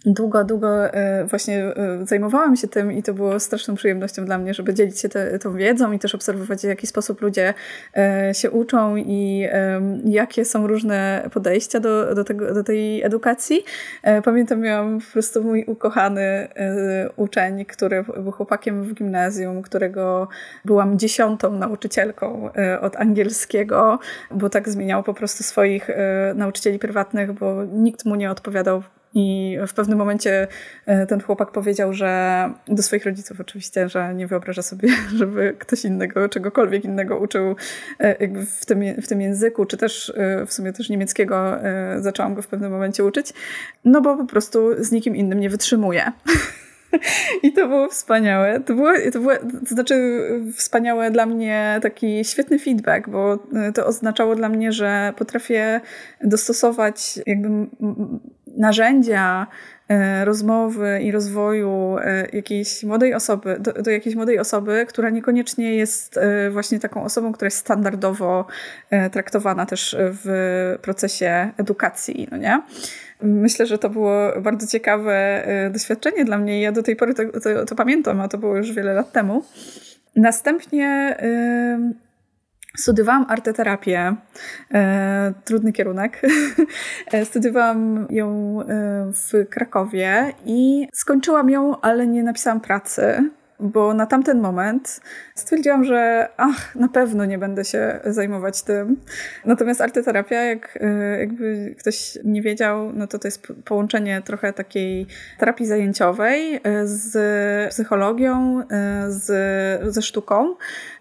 [0.06, 4.54] długo, długo e, właśnie e, zajmowałam się tym i to było straszną przyjemnością dla mnie,
[4.54, 7.54] żeby dzielić się te, tą wiedzą i też obserwować, w jaki sposób ludzie
[7.98, 9.48] e, się uczą i
[10.06, 13.64] jakie są różne podejścia do, do, tego, do tej edukacji.
[14.24, 16.48] Pamiętam, miałam po prostu mój ukochany
[17.16, 20.28] uczeń, który był chłopakiem w gimnazjum, którego
[20.66, 22.50] byłam dziesiątą nauczycielką
[22.82, 24.00] od angielskiego,
[24.32, 25.90] bo tak zmieniał po prostu swoich
[26.36, 28.84] nauczycieli prywatnych, bo nikt mu nie odpowiadał
[29.16, 30.48] i w pewnym momencie
[30.86, 35.86] e, ten chłopak powiedział, że do swoich rodziców oczywiście, że nie wyobraża sobie, żeby ktoś
[35.86, 37.56] innego, czegokolwiek innego uczył
[38.00, 41.56] e, w tym, w tym języku, czy też e, w sumie też niemieckiego
[41.98, 43.34] zaczęłam go w pewnym momencie uczyć,
[43.86, 46.12] no bo po prostu z nikim innym nie wytrzymuje.
[47.44, 48.60] I to było wspaniałe.
[48.60, 49.34] To było, to było,
[49.70, 49.96] to znaczy
[50.56, 53.40] wspaniałe dla mnie taki świetny feedback, bo
[53.74, 55.82] to oznaczało dla mnie, że potrafię
[56.22, 57.68] dostosować jakby
[58.58, 59.48] narzędzia
[59.90, 65.76] e, rozmowy i rozwoju e, jakiejś młodej osoby, do, do, jakiejś młodej osoby, która niekoniecznie
[65.76, 68.46] jest e, właśnie taką osobą, która jest standardowo
[69.12, 72.62] traktowana też w procesie edukacji, no nie?
[73.22, 77.66] Myślę, że to było bardzo ciekawe doświadczenie dla mnie ja do tej pory to, to,
[77.66, 79.44] to pamiętam, a to było już wiele lat temu.
[80.16, 81.16] Następnie
[82.78, 84.16] Studiowałam arteterapię,
[84.74, 86.22] e, trudny kierunek.
[87.12, 88.66] E, studiowałam ją e,
[89.12, 95.02] w Krakowie i skończyłam ją, ale nie napisałam pracy, bo na tamten moment
[95.36, 98.98] stwierdziłam, że ach, na pewno nie będę się zajmować tym.
[99.46, 105.08] Natomiast arteterapia, jak e, jakby ktoś nie wiedział, no to to jest połączenie trochę takiej
[105.40, 107.18] terapii zajęciowej z
[107.70, 108.64] psychologią,
[109.08, 110.56] z, ze sztuką.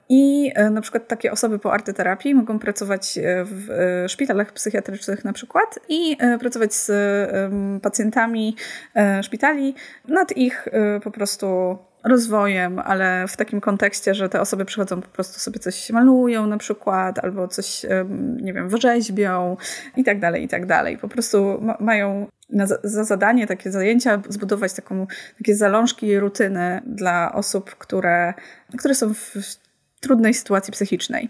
[0.08, 5.24] I e, na przykład takie osoby po artyterapii mogą pracować e, w e, szpitalach psychiatrycznych
[5.24, 6.92] na przykład i pracować z
[7.82, 8.56] pacjentami
[9.22, 9.74] szpitali
[10.08, 10.68] nad ich
[11.04, 15.90] po prostu rozwojem, ale w takim kontekście, że te osoby przychodzą po prostu sobie coś
[15.90, 17.86] malują na przykład, albo coś,
[18.36, 19.56] nie wiem, wyrzeźbią
[19.96, 20.98] i tak dalej, i tak dalej.
[20.98, 25.06] Po prostu ma mają na, za zadanie takie zajęcia zbudować taką,
[25.38, 28.34] takie zalążki rutyny dla osób, które,
[28.78, 29.34] które są w
[30.00, 31.28] trudnej sytuacji psychicznej.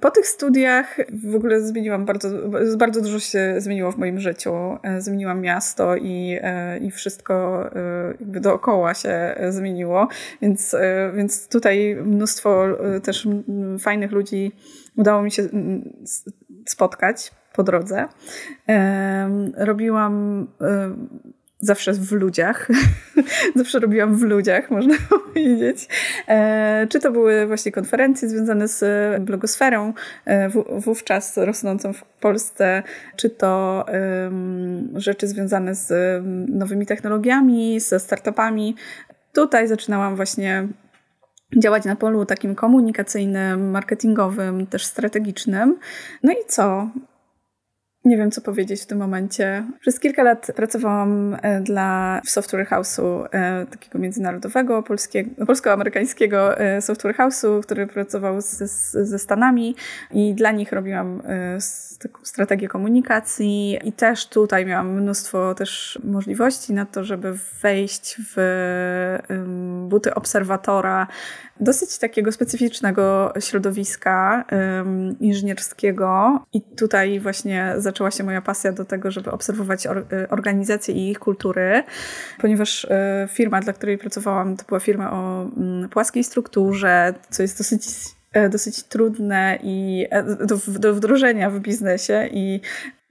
[0.00, 0.96] Po tych studiach
[1.30, 2.28] w ogóle zmieniłam bardzo,
[2.76, 4.52] bardzo dużo się zmieniło w moim życiu.
[4.82, 10.08] E, zmieniłam miasto i, e, i wszystko e, jakby dookoła się zmieniło,
[10.42, 10.76] więc,
[11.14, 12.66] więc tutaj mnóstwo
[13.02, 13.28] też
[13.80, 14.52] fajnych ludzi
[14.96, 15.48] udało mi się
[16.66, 18.08] spotkać po drodze.
[19.56, 20.46] Robiłam
[21.62, 22.68] zawsze w ludziach.
[23.56, 25.88] zawsze robiłam w ludziach, można powiedzieć.
[26.28, 28.84] E, czy to były właśnie konferencje związane z
[29.22, 29.92] blogosferą,
[30.24, 30.48] e,
[30.78, 32.82] wówczas rosnącą w Polsce,
[33.16, 33.84] czy to
[34.94, 35.92] rzeczy związane z
[36.48, 38.76] nowymi technologiami, ze startupami.
[39.32, 40.68] Tutaj zaczynałam właśnie
[41.56, 45.78] działać na polu takim komunikacyjnym, marketingowym, też strategicznym.
[46.22, 46.90] No i co?
[48.04, 49.64] Nie wiem, co powiedzieć w tym momencie.
[49.80, 57.16] Przez kilka lat pracowałam e, dla software house'u e, takiego międzynarodowego, polskiego, polsko-amerykańskiego e, software
[57.16, 58.66] house'u, który pracował ze,
[59.06, 59.76] ze Stanami
[60.10, 61.22] i dla nich robiłam
[62.22, 69.18] strategię komunikacji i też tutaj miałam mnóstwo też możliwości na to, żeby wejść w
[69.88, 71.06] buty obserwatora
[71.60, 74.44] dosyć takiego specyficznego środowiska
[75.20, 80.94] inżynierskiego i tutaj właśnie zaczęła się moja pasja do tego, żeby obserwować or, y, organizacje
[80.94, 81.82] i ich kultury,
[82.40, 82.88] ponieważ y,
[83.28, 87.82] firma, dla której pracowałam, to była firma o um, płaskiej strukturze, co jest dosyć
[88.32, 92.60] e, dosyć trudne i e, do, do wdrożenia w biznesie i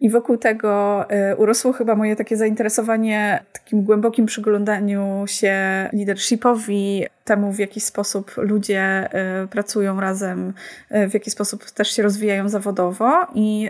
[0.01, 5.55] i wokół tego y, urosło chyba moje takie zainteresowanie takim głębokim przyglądaniu się
[5.93, 9.09] leadershipowi, temu w jaki sposób ludzie
[9.43, 10.53] y, pracują razem,
[10.91, 13.27] y, w jaki sposób też się rozwijają zawodowo.
[13.35, 13.69] I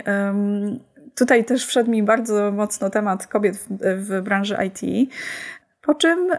[1.14, 3.66] tutaj też wszedł mi bardzo mocno temat kobiet w,
[4.08, 5.10] w branży IT.
[5.82, 6.30] Po czym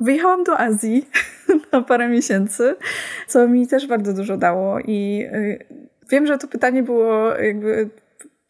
[0.00, 1.08] wyjechałam do Azji
[1.72, 2.74] na parę miesięcy,
[3.26, 4.80] co mi też bardzo dużo dało.
[4.80, 5.26] I
[6.10, 7.88] wiem, że to pytanie było jakby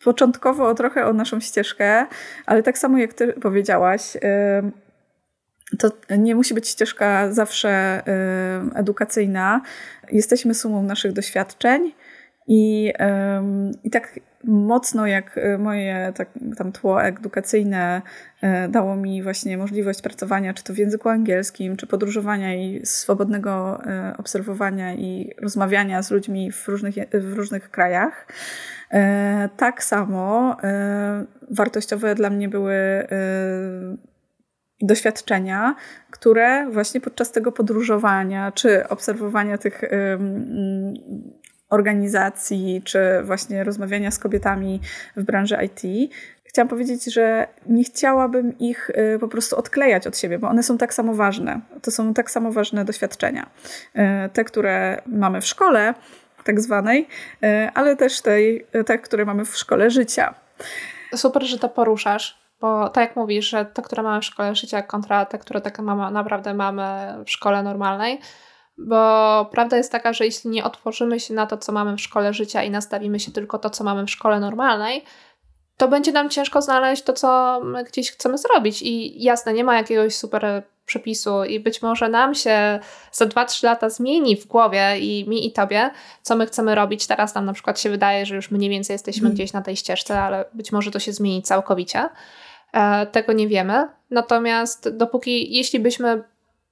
[0.04, 2.06] początkowo trochę o naszą ścieżkę,
[2.46, 4.16] ale tak samo jak ty powiedziałaś,
[5.78, 8.02] to nie musi być ścieżka zawsze
[8.74, 9.60] edukacyjna.
[10.12, 11.92] Jesteśmy sumą naszych doświadczeń
[12.46, 12.92] i,
[13.84, 18.02] i tak mocno jak moje tak, tam tło edukacyjne
[18.42, 23.82] e, dało mi właśnie możliwość pracowania, czy to w języku angielskim, czy podróżowania i swobodnego
[23.86, 28.26] e, obserwowania i rozmawiania z ludźmi w różnych, w różnych krajach,
[28.92, 33.06] E, tak samo e, wartościowe dla mnie były e,
[34.80, 35.74] doświadczenia,
[36.10, 39.82] które właśnie podczas tego podróżowania czy obserwowania tych
[41.72, 44.80] organizacji, czy właśnie rozmawiania z kobietami
[45.16, 46.12] w branży IT,
[46.44, 50.94] chciałam powiedzieć, że nie chciałabym ich po prostu odklejać od siebie, bo one są tak
[50.94, 51.60] samo ważne.
[51.82, 53.50] To są tak samo ważne doświadczenia.
[54.32, 55.94] Te, które mamy w szkole,
[56.44, 57.08] tak zwanej,
[57.42, 58.22] e, ale też
[58.86, 60.34] te, które mamy w szkole życia.
[61.14, 64.82] Super, że to poruszasz, bo tak jak mówisz, że te, które mamy w szkole życia
[64.82, 65.78] kontra te, które tak
[66.12, 68.20] naprawdę mamy w szkole normalnej,
[68.78, 72.34] bo prawda jest taka, że jeśli nie otworzymy się na to, co mamy w szkole
[72.34, 75.04] życia i nastawimy się tylko to, co mamy w szkole normalnej,
[75.76, 78.82] to będzie nam ciężko znaleźć to, co my gdzieś chcemy zrobić.
[78.82, 82.80] I jasne, nie ma jakiegoś super przepisu i być może nam się
[83.12, 85.90] za 2-3 lata zmieni w głowie i mi i tobie,
[86.22, 87.06] co my chcemy robić.
[87.06, 89.34] Teraz nam na przykład się wydaje, że już mniej więcej jesteśmy mm.
[89.34, 92.08] gdzieś na tej ścieżce, ale być może to się zmieni całkowicie.
[92.72, 93.88] E, tego nie wiemy.
[94.10, 96.24] Natomiast dopóki, jeśli byśmy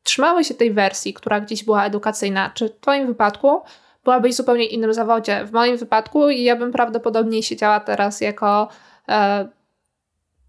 [0.02, 3.62] trzymały się tej wersji, która gdzieś była edukacyjna, czy w twoim wypadku
[4.04, 5.44] byłabyś w zupełnie innym zawodzie.
[5.44, 8.68] W moim wypadku ja bym prawdopodobnie siedziała teraz jako
[9.08, 9.48] e,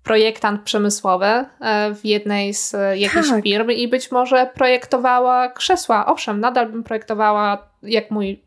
[0.03, 1.45] projektant przemysłowy e,
[1.95, 3.43] w jednej z e, jakichś tak.
[3.43, 6.05] firm i być może projektowała krzesła.
[6.05, 8.43] Owszem, nadal bym projektowała, jak mój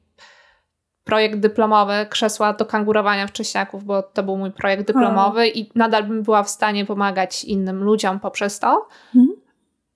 [1.04, 6.22] projekt dyplomowy, krzesła do kangurowania wcześniaków, bo to był mój projekt dyplomowy i nadal bym
[6.22, 8.88] była w stanie pomagać innym ludziom poprzez to.
[9.14, 9.33] Mhm.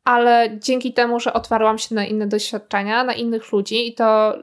[0.09, 4.39] Ale dzięki temu, że otwarłam się na inne doświadczenia, na innych ludzi i to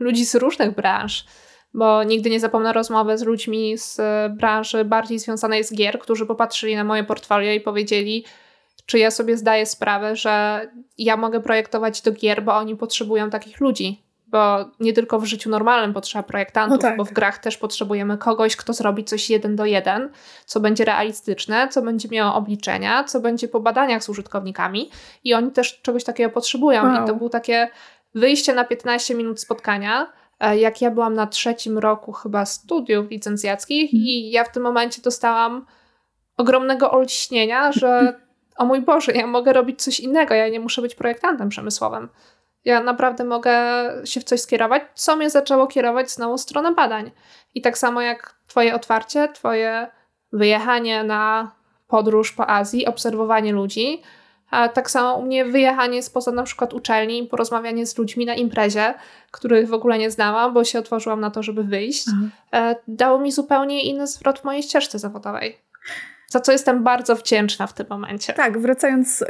[0.00, 1.24] ludzi z różnych branż,
[1.74, 6.26] bo nigdy nie zapomnę rozmowy z ludźmi z e, branży bardziej związanej z gier, którzy
[6.26, 8.24] popatrzyli na moje portfolio i powiedzieli,
[8.86, 10.66] czy ja sobie zdaję sprawę, że
[10.98, 14.03] ja mogę projektować do gier, bo oni potrzebują takich ludzi.
[14.34, 16.96] Bo nie tylko w życiu normalnym potrzeba projektantów, no tak.
[16.96, 20.10] bo w grach też potrzebujemy kogoś, kto zrobi coś jeden do jeden,
[20.46, 24.90] co będzie realistyczne, co będzie miało obliczenia, co będzie po badaniach z użytkownikami
[25.24, 26.82] i oni też czegoś takiego potrzebują.
[26.82, 27.04] Wow.
[27.04, 27.68] I to było takie
[28.14, 33.94] wyjście na 15 minut spotkania, E, jak ja byłam na trzecim roku chyba studiów licencjackich
[33.94, 34.06] mm.
[34.06, 35.66] i ja w tym momencie dostałam
[36.36, 38.20] ogromnego olśnienia, że
[38.58, 42.08] o mój Boże, ja mogę robić coś innego, ja nie muszę być projektantem przemysłowym.
[42.64, 43.52] Ja naprawdę mogę
[44.04, 47.10] się w coś skierować, co mnie zaczęło kierować znowu w stronę badań.
[47.54, 49.86] I tak samo jak Twoje otwarcie, Twoje
[50.32, 51.52] wyjechanie na
[51.86, 54.02] podróż po Azji, obserwowanie ludzi,
[54.50, 58.34] a tak samo u mnie wyjechanie spoza na przykład uczelni i porozmawianie z ludźmi na
[58.34, 58.94] imprezie,
[59.30, 62.70] których w ogóle nie znałam, bo się otworzyłam na to, żeby wyjść, Aha.
[62.70, 65.58] E, dało mi zupełnie inny zwrot w mojej ścieżce zawodowej
[66.34, 68.32] za co jestem bardzo wdzięczna w tym momencie.
[68.32, 69.26] Tak, wracając y,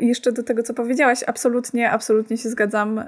[0.00, 3.04] jeszcze do tego, co powiedziałaś, absolutnie, absolutnie się zgadzam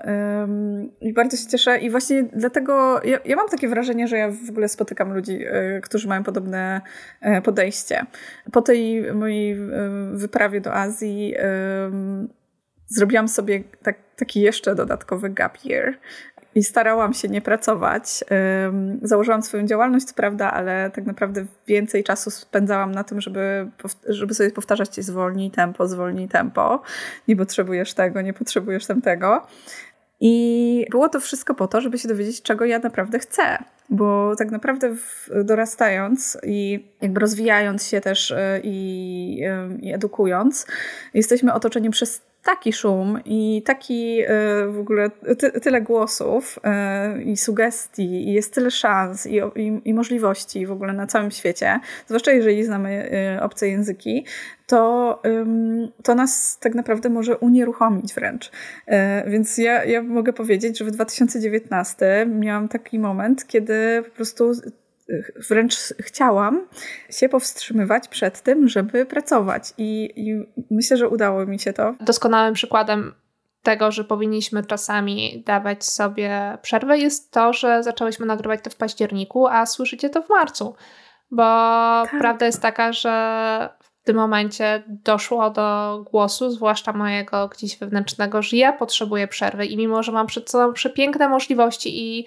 [1.01, 4.51] i bardzo się cieszę i właśnie dlatego ja, ja, mam takie wrażenie, że ja w
[4.51, 6.81] ogóle spotykam ludzi, y, którzy mają podobne
[7.39, 8.07] y, podejście.
[8.53, 9.57] Po tej mojej
[10.13, 11.35] wyprawie do Azji
[12.87, 15.95] zrobiłam sobie tak, taki jeszcze dodatkowy gap year
[16.55, 18.25] i starałam się nie pracować.
[19.03, 23.71] Założyłam swoją działalność, co prawda, ale tak naprawdę więcej czasu spędzałam na tym, żeby,
[24.09, 26.83] żeby sobie powtarzać zwolnij tempo, zwolnij tempo.
[27.29, 29.47] Nie potrzebujesz tego, nie potrzebujesz tamtego.
[30.21, 33.43] I było to wszystko po to, żeby się dowiedzieć, czego ja naprawdę chcę.
[33.91, 34.97] Bo tak naprawdę
[35.45, 39.45] dorastając i jakby rozwijając się też e, i,
[39.81, 40.67] i edukując,
[41.15, 44.27] jesteśmy otoczeni przez taki szum i taki e,
[44.67, 49.95] w ogóle ty, tyle głosów e, i sugestii i jest tyle szans i, i, i,
[49.95, 54.27] możliwości w ogóle na całym świecie, zwłaszcza jeżeli znamy e, obce języki,
[54.67, 55.23] to,
[56.03, 58.51] to nas tak naprawdę może unieruchomić wręcz.
[59.27, 64.53] Więc ja, ja mogę powiedzieć, że w 2019 miałam taki moment, kiedy po prostu
[65.49, 66.67] wręcz chciałam
[67.11, 69.73] się powstrzymywać przed tym, żeby pracować.
[69.79, 71.95] I, I, myślę, że udało mi się to.
[72.01, 73.15] Doskonałym przykładem
[73.63, 79.47] tego, że powinniśmy czasami dawać sobie przerwę, jest to, że zaczęłyśmy nagrywać to w październiku,
[79.47, 80.75] a słyszycie to w marcu.
[81.31, 82.21] Bo tak.
[82.21, 88.57] prawda jest taka, że w tym momencie doszło do głosu, zwłaszcza mojego gdzieś wewnętrznego, że
[88.57, 92.27] ja potrzebuję przerwy i mimo, że mam przed sobą przepiękne możliwości i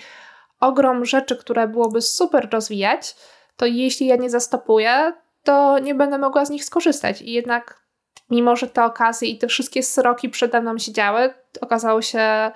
[0.63, 3.15] ogrom rzeczy, które byłoby super rozwijać,
[3.57, 7.21] to jeśli ja nie zastopuję, to nie będę mogła z nich skorzystać.
[7.21, 7.83] I jednak,
[8.29, 12.51] mimo że te okazje i te wszystkie sroki przede mną się działy, okazało się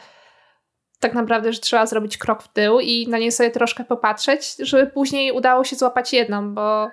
[0.99, 4.87] tak naprawdę, że trzeba zrobić krok w tył i na nie sobie troszkę popatrzeć, żeby
[4.87, 6.89] później udało się złapać jedną, bo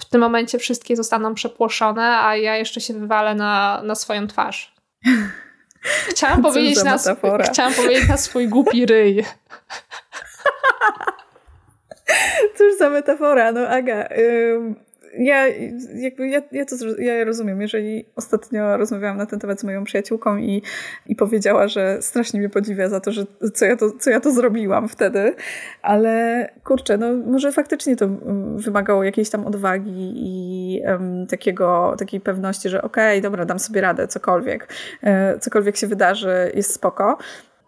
[0.00, 4.74] w tym momencie wszystkie zostaną przepłoszone, a ja jeszcze się wywalę na, na swoją twarz.
[6.10, 6.98] Chciałam powiedzieć, na,
[7.50, 9.24] chciałam powiedzieć na swój głupi ryj.
[12.56, 14.08] Cóż za metafora, no Aga.
[15.18, 15.46] ja,
[15.94, 17.60] jakby ja, ja to ja rozumiem.
[17.60, 20.62] Jeżeli ostatnio rozmawiałam na ten temat z moją przyjaciółką i,
[21.06, 24.30] i powiedziała, że strasznie mnie podziwia za to, że co ja to, co ja to
[24.30, 25.34] zrobiłam wtedy,
[25.82, 28.08] ale kurczę, no może faktycznie to
[28.56, 33.80] wymagało jakiejś tam odwagi i um, takiego, takiej pewności, że okej, okay, dobra, dam sobie
[33.80, 34.68] radę, cokolwiek,
[35.02, 37.18] e, cokolwiek się wydarzy, jest spoko.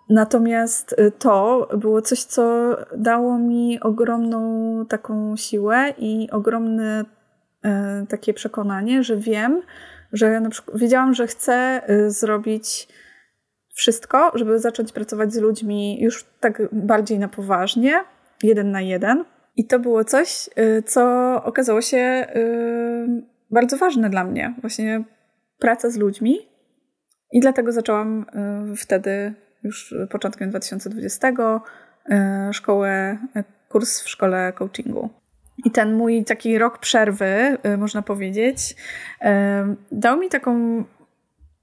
[0.09, 7.05] Natomiast y, to było coś, co dało mi ogromną taką siłę i ogromne
[8.09, 9.63] takie przekonanie, że wiem,
[10.13, 12.89] że na przykład wiedziałam, że chcę y, zrobić
[13.75, 17.95] wszystko, żeby zacząć pracować z ludźmi już tak bardziej na poważnie,
[18.43, 19.25] jeden na jeden.
[19.57, 22.27] I to było coś, y, co okazało się
[23.51, 24.55] bardzo ważne dla mnie.
[24.61, 25.05] Właśnie
[25.59, 26.39] praca z ludźmi.
[27.33, 28.27] I dlatego zaczęłam
[28.77, 31.29] wtedy już początkiem 2020
[32.11, 35.11] e, szkołę, e, kurs w szkole coachingu.
[35.65, 38.77] I ten mój taki rok przerwy, e, można powiedzieć,
[39.93, 40.85] dał mi taką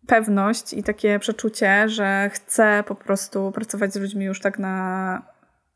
[0.08, 5.35] pewność i takie przeczucie, że chcę po prostu pracować z ludźmi już tak na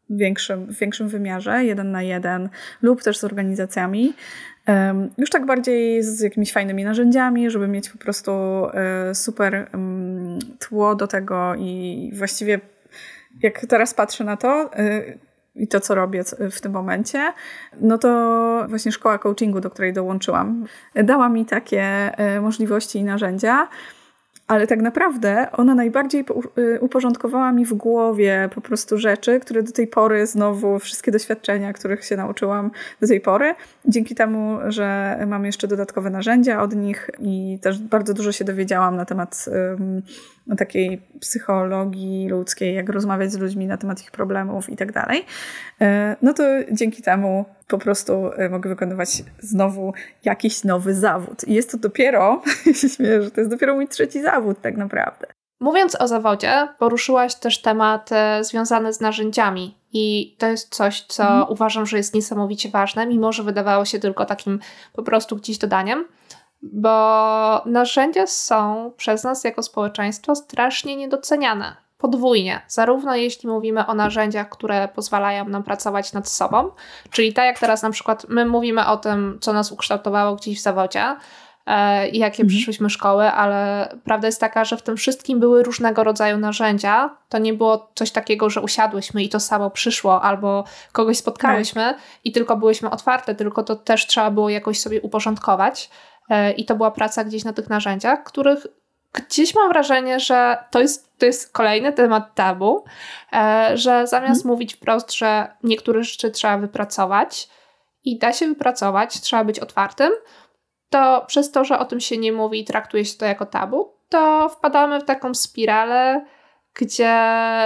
[0.09, 2.49] większym, w większym wymiarze, jeden na jeden,
[2.81, 4.13] lub też z organizacjami.
[5.17, 9.69] Już tak bardziej z jakimiś fajnymi narzędziami, żeby mieć po prostu e, super
[10.59, 12.59] tło do tego i właściwie
[13.41, 15.01] jak teraz patrzę na to e,
[15.55, 17.33] i to, co robię w tym momencie,
[17.81, 23.67] no to właśnie szkoła coachingu, do której dołączyłam, dała mi takie e, możliwości i narzędzia,
[24.49, 26.25] ale tak naprawdę ona najbardziej
[26.57, 31.73] y, uporządkowała mi w głowie po prostu rzeczy, które do tej pory znowu, wszystkie doświadczenia,
[31.73, 37.09] których się nauczyłam do tej pory, dzięki temu, że mam jeszcze dodatkowe narzędzia od nich
[37.19, 39.45] i też bardzo dużo się dowiedziałam na temat
[40.55, 45.25] takiej psychologii ludzkiej, jak rozmawiać z ludźmi na temat ich problemów i tak dalej,
[45.81, 49.93] e, no to dzięki temu po prostu e, mogę wykonywać znowu
[50.25, 51.47] jakiś nowy zawód.
[51.47, 52.41] I jest to dopiero,
[52.81, 55.27] się śmieję, że to jest dopiero mój trzeci zawód tak naprawdę.
[55.59, 59.75] Mówiąc o zawodzie, poruszyłaś też temat e, związany z narzędziami.
[59.93, 61.45] I to jest coś, co mhm.
[61.49, 64.59] uważam, że jest niesamowicie ważne, mimo że wydawało się tylko takim
[64.93, 66.05] po prostu gdzieś dodaniem
[66.61, 71.75] bo narzędzia są przez nas jako społeczeństwo strasznie niedoceniane.
[71.97, 76.71] Podwójnie, zarówno jeśli mówimy o narzędziach, które pozwalają nam pracować nad sobą,
[77.11, 80.61] czyli tak jak teraz na przykład my mówimy o tym, co nas ukształtowało gdzieś w
[80.61, 81.15] zawodzie,
[81.65, 82.49] e, i jakie mhm.
[82.49, 87.09] przyszłyśmy szkoły, ale prawda jest taka, że w tym wszystkim były różnego rodzaju narzędzia.
[87.29, 91.97] To nie było coś takiego, że usiadłyśmy i to samo przyszło, albo kogoś spotkałyśmy tak.
[92.23, 95.89] i tylko byłyśmy otwarte, tylko to też trzeba było jakoś sobie uporządkować.
[96.29, 98.67] E, I to była praca gdzieś na tych narzędziach, których
[99.13, 102.85] gdzieś mam wrażenie, że to jest, to jest kolejny temat tabu,
[103.33, 104.47] e, że zamiast hmm.
[104.53, 107.49] mówić wprost, że niektóre rzeczy trzeba wypracować
[108.03, 110.11] i da się wypracować, trzeba być otwartym,
[110.89, 113.93] to przez to, że o tym się nie mówi i traktuje się to jako tabu,
[114.09, 116.25] to wpadamy w taką spiralę
[116.79, 117.15] gdzie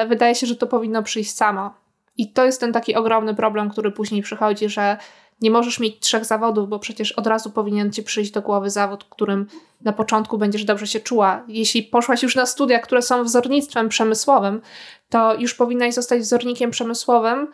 [0.07, 1.73] wydaje się, że to powinno przyjść samo.
[2.17, 4.97] I to jest ten taki ogromny problem, który później przychodzi, że
[5.41, 9.03] nie możesz mieć trzech zawodów, bo przecież od razu powinien ci przyjść do głowy zawód,
[9.03, 9.47] którym
[9.81, 11.43] na początku będziesz dobrze się czuła.
[11.47, 14.61] Jeśli poszłaś już na studia, które są wzornictwem przemysłowym,
[15.09, 17.47] to już powinnaś zostać wzornikiem przemysłowym,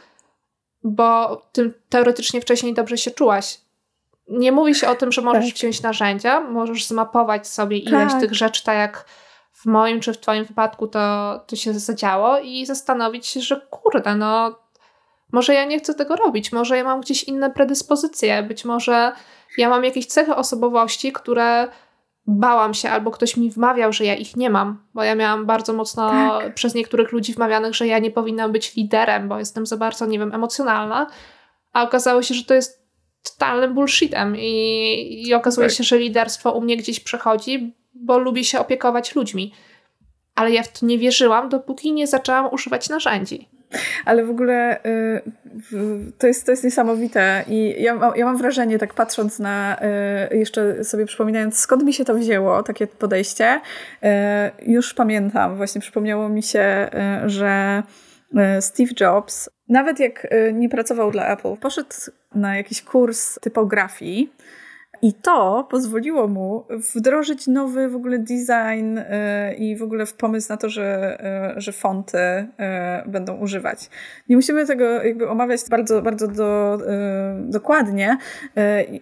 [0.84, 3.62] bo tym teoretycznie wcześniej dobrze się czułaś.
[4.28, 5.54] Nie mówi się o tym, że możesz tak.
[5.54, 8.22] wziąć narzędzia, możesz zmapować sobie ileś tak.
[8.22, 9.06] tych rzeczy, tak jak
[9.54, 14.16] w moim czy w twoim wypadku to, to się zadziało i zastanowić się, że kurde,
[14.16, 14.60] no
[15.32, 19.12] może ja nie chcę tego robić, może ja mam gdzieś inne predyspozycje, być może
[19.58, 21.68] ja mam jakieś cechy osobowości, które
[22.28, 25.74] bałam się, albo ktoś mi wmawiał, że ja ich nie mam, bo ja miałam bardzo
[25.74, 26.54] mocno tak.
[26.54, 30.20] przez niektórych ludzi wmawianych, że ja nie powinnam być liderem, bo jestem za bardzo, nie
[30.20, 31.08] wiem, emocjonalna,
[31.74, 32.80] a okazało się, że to jest
[33.24, 35.78] totalnym bullshitem i, i okazuje tak.
[35.78, 39.54] się, że liderstwo u mnie gdzieś przechodzi, bo lubię się opiekować ludźmi.
[40.36, 43.50] Ale ja w to nie wierzyłam, dopóki nie zaczęłam używać narzędzi.
[44.06, 45.22] Ale w ogóle y,
[46.18, 49.78] to, jest, to jest niesamowite i ja, ja mam wrażenie, tak patrząc na,
[50.32, 53.62] y, jeszcze sobie przypominając, skąd mi się to wzięło, takie podejście,
[54.04, 54.08] y,
[54.72, 56.90] już pamiętam, właśnie przypomniało mi się,
[57.26, 57.84] że
[58.60, 61.90] Steve Jobs, nawet jak nie pracował dla Apple, poszedł
[62.36, 64.34] na jakiś kurs typografii
[65.02, 70.58] i to pozwoliło mu wdrożyć nowy w ogóle design yy, i w ogóle pomysł na
[70.58, 71.18] to, że,
[71.56, 73.90] yy, że fonty yy, będą używać.
[74.30, 76.78] Nie musimy tego jakby omawiać bardzo, bardzo do,
[77.40, 78.18] dokładnie,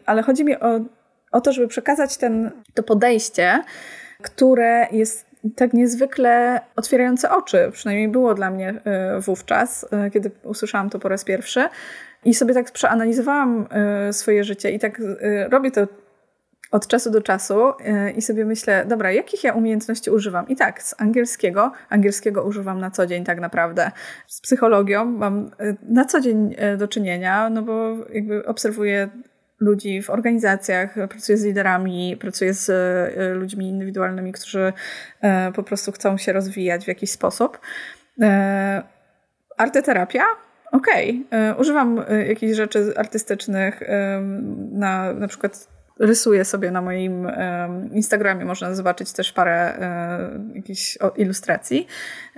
[0.05, 0.79] ale chodzi mi o,
[1.31, 3.63] o to, żeby przekazać ten, to podejście,
[4.21, 5.25] które jest
[5.55, 8.81] tak niezwykle otwierające oczy, przynajmniej było dla mnie
[9.19, 11.69] wówczas, kiedy usłyszałam to po raz pierwszy,
[12.25, 13.67] i sobie tak przeanalizowałam
[14.09, 15.87] y, swoje życie i tak y, robię to
[16.71, 20.47] od czasu do czasu y, i sobie myślę, dobra, jakich ja umiejętności używam?
[20.47, 23.91] I tak, z angielskiego, angielskiego używam na co dzień tak naprawdę.
[24.27, 25.51] Z psychologią mam
[25.89, 29.09] na co dzień do czynienia, no bo jakby obserwuję
[29.59, 32.71] ludzi w organizacjach, pracuję z liderami, pracuję z
[33.35, 34.73] ludźmi indywidualnymi, którzy
[35.55, 37.59] po prostu chcą się rozwijać w jakiś sposób.
[39.57, 40.23] Arteterapia
[40.71, 41.55] Okej, okay.
[41.55, 43.79] używam e, jakichś rzeczy artystycznych,
[44.71, 45.67] na, na przykład
[45.99, 47.27] rysuję sobie na moim
[47.91, 51.87] Instagramie, można zobaczyć też parę e, jakichś ilustracji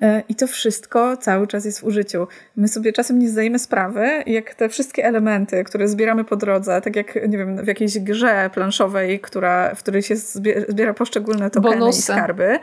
[0.02, 2.28] e, i to wszystko cały czas jest w użyciu.
[2.56, 6.96] My sobie czasem nie zdajemy sprawy, jak te wszystkie elementy, które zbieramy po drodze, tak
[6.96, 12.00] jak nie wiem, w jakiejś grze planszowej, która, w której się zbiera poszczególne tokeny Bonusy.
[12.00, 12.60] i skarby,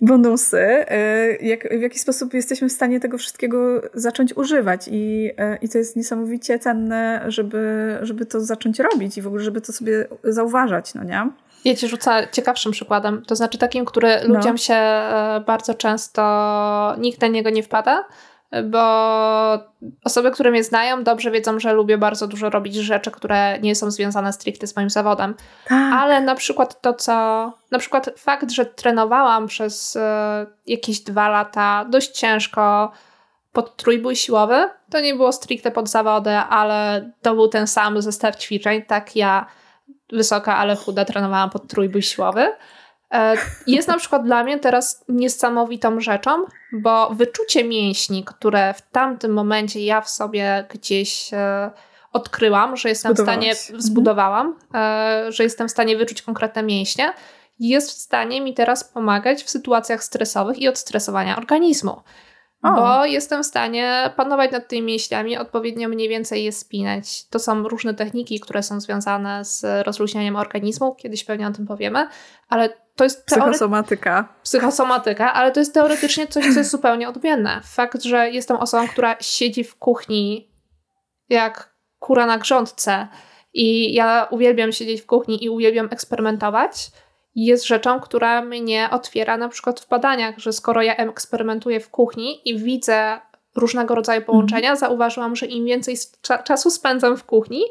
[0.00, 5.58] bonusy, y, jak, w jaki sposób jesteśmy w stanie tego wszystkiego zacząć używać i, y,
[5.62, 9.72] i to jest niesamowicie cenne, żeby, żeby to zacząć robić i w ogóle, żeby to
[9.72, 11.30] sobie zauważać, no nie?
[11.64, 14.34] Ja ci rzucę ciekawszym przykładem, to znaczy takim, który no.
[14.34, 18.04] ludziom się e, bardzo często, nikt na niego nie wpada,
[18.62, 18.84] bo
[20.04, 23.90] osoby, które mnie znają, dobrze wiedzą, że lubię bardzo dużo robić rzeczy, które nie są
[23.90, 25.34] związane stricte z moim zawodem.
[25.68, 25.94] Tak.
[25.94, 27.12] Ale na przykład to, co.
[27.70, 32.92] Na przykład fakt, że trenowałam przez e, jakieś dwa lata dość ciężko
[33.52, 38.36] pod trójbój siłowy, to nie było stricte pod zawody, ale to był ten sam zestaw
[38.36, 38.82] ćwiczeń.
[38.82, 39.46] Tak, ja
[40.12, 42.52] wysoka, ale chuda trenowałam pod trójbój siłowy.
[43.14, 43.36] E,
[43.66, 49.84] jest na przykład dla mnie teraz niesamowitą rzeczą, bo wyczucie mięśni, które w tamtym momencie
[49.84, 51.70] ja w sobie gdzieś e,
[52.12, 53.82] odkryłam, że jestem w stanie, mhm.
[53.82, 57.12] zbudowałam, e, że jestem w stanie wyczuć konkretne mięśnie,
[57.60, 62.02] jest w stanie mi teraz pomagać w sytuacjach stresowych i odstresowania organizmu.
[62.62, 62.72] O.
[62.72, 67.24] Bo jestem w stanie panować nad tymi mięśniami, odpowiednio mniej więcej je spinać.
[67.28, 70.94] To są różne techniki, które są związane z rozluźnianiem organizmu.
[70.94, 72.08] Kiedyś pewnie o tym powiemy,
[72.48, 74.28] ale to jest psychosomatyka.
[74.42, 77.60] Psychosomatyka, ale to jest teoretycznie coś, co jest zupełnie odmienne.
[77.64, 80.50] Fakt, że jestem osobą, która siedzi w kuchni
[81.28, 83.08] jak kura na grządce
[83.54, 86.90] i ja uwielbiam siedzieć w kuchni i uwielbiam eksperymentować,
[87.34, 92.48] jest rzeczą, która mnie otwiera na przykład w badaniach, że skoro ja eksperymentuję w kuchni
[92.48, 93.20] i widzę
[93.56, 94.26] różnego rodzaju mhm.
[94.26, 94.76] połączenia, mm.
[94.76, 95.96] zauważyłam, że im więcej
[96.44, 97.62] czasu spędzam w kuchni,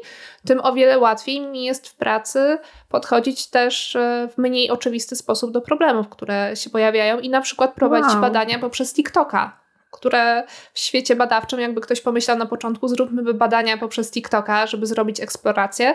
[0.46, 2.58] tym o wiele łatwiej mi jest w pracy
[2.88, 7.74] podchodzić też e, w mniej oczywisty sposób do problemów, które się pojawiają i na przykład
[7.74, 8.20] prowadzić wow.
[8.20, 9.64] badania poprzez TikToka.
[9.90, 15.20] Które w świecie badawczym, jakby ktoś pomyślał na początku, zróbmy badania poprzez TikToka, żeby zrobić
[15.20, 15.94] eksplorację,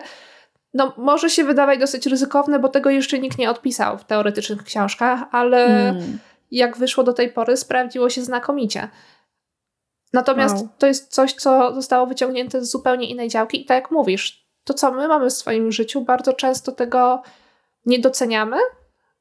[0.73, 5.19] no, może się wydawać dosyć ryzykowne, bo tego jeszcze nikt nie odpisał w teoretycznych książkach,
[5.31, 6.19] ale mm.
[6.51, 8.87] jak wyszło do tej pory, sprawdziło się znakomicie.
[10.13, 10.69] Natomiast wow.
[10.77, 14.73] to jest coś, co zostało wyciągnięte z zupełnie innej działki i tak jak mówisz, to
[14.73, 17.21] co my mamy w swoim życiu, bardzo często tego
[17.85, 18.57] nie doceniamy,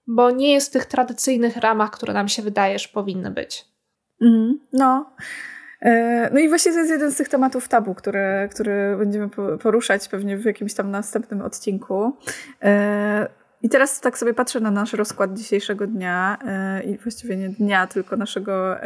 [0.06, 3.64] bo nie jest w tych tradycyjnych ramach, które nam się wydaje, że powinny być.
[4.22, 5.10] Mhm, no.
[5.82, 9.28] E, no i właśnie to jest jeden z tych tematów tabu, które, które będziemy
[9.62, 12.16] poruszać pewnie w jakimś tam następnym odcinku.
[13.62, 17.48] E, I teraz tak sobie patrzę na nasz rozkład dzisiejszego dnia e, i właściwie nie
[17.48, 18.76] dnia, tylko naszego,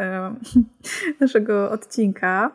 [1.21, 2.51] naszego odcinka.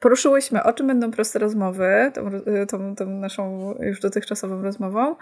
[0.00, 2.30] Poruszyłyśmy, o czym będą proste rozmowy, tą,
[2.68, 5.16] tą, tą, naszą już dotychczasową rozmową.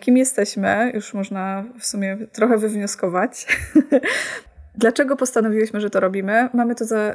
[0.00, 3.46] Kim jesteśmy, już można w sumie trochę wywnioskować.
[4.74, 6.48] Dlaczego postanowiłyśmy, że to robimy?
[6.54, 7.14] Mamy to za,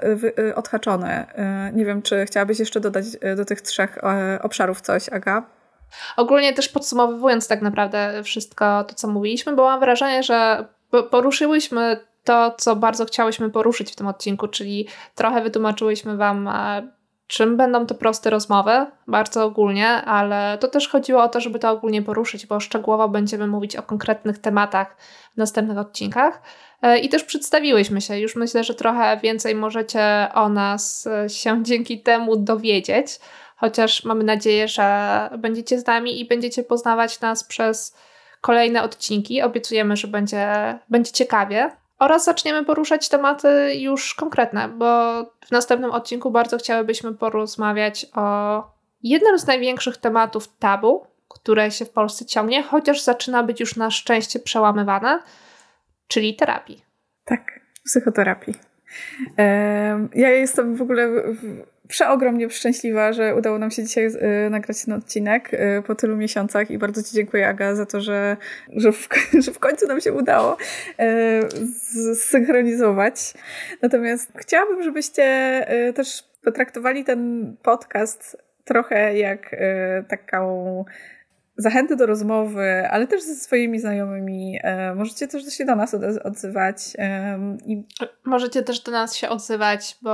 [0.55, 1.25] odhaczone.
[1.73, 3.05] Nie wiem, czy chciałabyś jeszcze dodać
[3.37, 3.97] do tych trzech
[4.41, 5.43] obszarów coś, Aga?
[6.17, 10.65] Ogólnie też podsumowując tak naprawdę wszystko to, co mówiliśmy, bo mam wrażenie, że
[11.11, 16.95] poruszyłyśmy to, co bardzo chciałyśmy poruszyć w tym odcinku, czyli trochę wytłumaczyłyśmy Wam, e,
[17.27, 21.69] czym będą te proste rozmowy, bardzo ogólnie, ale to też chodziło o to, żeby to
[21.69, 24.97] ogólnie poruszyć, bo szczegółowo będziemy mówić o konkretnych tematach
[25.33, 26.41] w następnych odcinkach.
[26.81, 28.19] E, I też przedstawiłyśmy się.
[28.19, 33.19] Już myślę, że trochę więcej możecie o nas e, się dzięki temu dowiedzieć.
[33.55, 37.95] Chociaż mamy nadzieję, że będziecie z nami i będziecie poznawać nas przez
[38.41, 39.41] kolejne odcinki.
[39.41, 40.47] Obiecujemy, że będzie,
[40.89, 41.71] będzie ciekawie.
[41.99, 48.63] Oraz zaczniemy poruszać tematy już konkretne, bo w następnym odcinku bardzo chciałybyśmy porozmawiać o
[49.03, 53.91] jednym z największych tematów tabu, które się w Polsce ciągnie, chociaż zaczyna być już na
[53.91, 55.19] szczęście przełamywane,
[56.07, 56.85] czyli terapii.
[57.25, 58.53] Tak, psychoterapii.
[60.15, 61.09] Ja jestem w ogóle
[61.87, 66.71] przeogromnie szczęśliwa, że udało nam się dzisiaj e, nagrać ten odcinek e, po tylu miesiącach
[66.71, 68.37] i bardzo Ci dziękuję, Aga, za to, że,
[68.75, 69.09] że, w,
[69.45, 70.57] że w końcu nam się udało
[70.99, 71.41] e,
[72.15, 73.33] zsynchronizować.
[73.81, 75.25] Natomiast chciałabym, żebyście
[75.95, 79.55] też potraktowali ten podcast trochę jak
[80.07, 80.85] taką
[81.57, 84.59] zachęty do rozmowy, ale też ze swoimi znajomymi.
[84.63, 86.77] E, możecie też się do nas odzywać.
[87.65, 87.83] I...
[88.25, 90.11] Możecie też do nas się odzywać, bo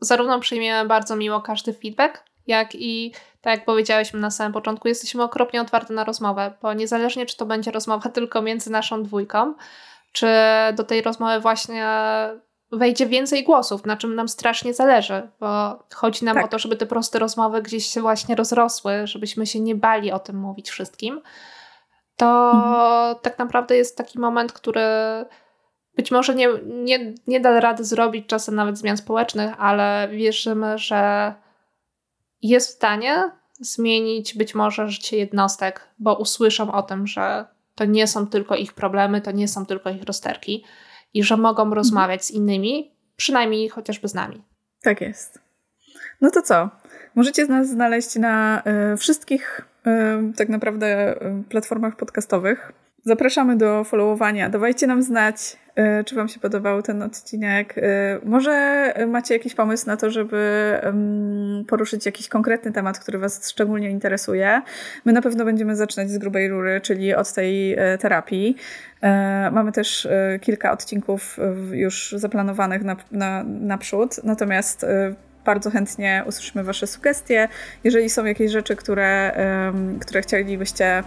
[0.00, 5.22] zarówno przyjmiemy bardzo miło każdy feedback, jak i tak jak powiedziałyśmy na samym początku, jesteśmy
[5.22, 9.54] okropnie otwarte na rozmowę, bo niezależnie czy to będzie rozmowa tylko między naszą dwójką,
[10.12, 10.26] czy
[10.76, 11.86] do tej rozmowy właśnie
[12.78, 16.44] wejdzie więcej głosów, na czym nam strasznie zależy, bo chodzi nam tak.
[16.44, 20.18] o to, żeby te proste rozmowy gdzieś się właśnie rozrosły, żebyśmy się nie bali o
[20.18, 21.20] tym mówić wszystkim.
[22.16, 23.16] To mhm.
[23.22, 24.80] tak naprawdę jest taki moment, który
[25.96, 31.34] być może nie, nie, nie da rady zrobić czasem nawet zmian społecznych, ale wierzymy, że
[32.42, 38.06] jest w stanie zmienić być może życie jednostek, bo usłyszą o tym, że to nie
[38.06, 40.64] są tylko ich problemy, to nie są tylko ich rozterki
[41.14, 41.72] i że mogą mhm.
[41.72, 44.42] rozmawiać z innymi, przynajmniej chociażby z nami.
[44.82, 45.38] Tak jest.
[46.20, 46.70] No to co?
[47.14, 48.62] Możecie nas znaleźć na
[48.92, 52.72] y, wszystkich y, tak naprawdę y, platformach podcastowych.
[53.04, 54.48] Zapraszamy do followowania.
[54.50, 55.56] Dawajcie nam znać,
[56.06, 57.78] czy Wam się podobał ten odcinek.
[57.78, 57.82] Y,
[58.24, 60.74] może macie jakiś pomysł na to, żeby
[61.68, 64.62] poruszyć jakiś konkretny temat, który Was szczególnie interesuje.
[65.04, 68.56] My na pewno będziemy zaczynać z grubej rury, czyli od tej y, terapii.
[69.52, 70.08] Mamy też
[70.40, 71.38] kilka odcinków
[71.72, 74.86] już zaplanowanych na, na, naprzód, natomiast
[75.44, 77.48] bardzo chętnie usłyszymy Wasze sugestie.
[77.84, 79.32] Jeżeli są jakieś rzeczy, które,
[80.00, 81.02] które chcielibyście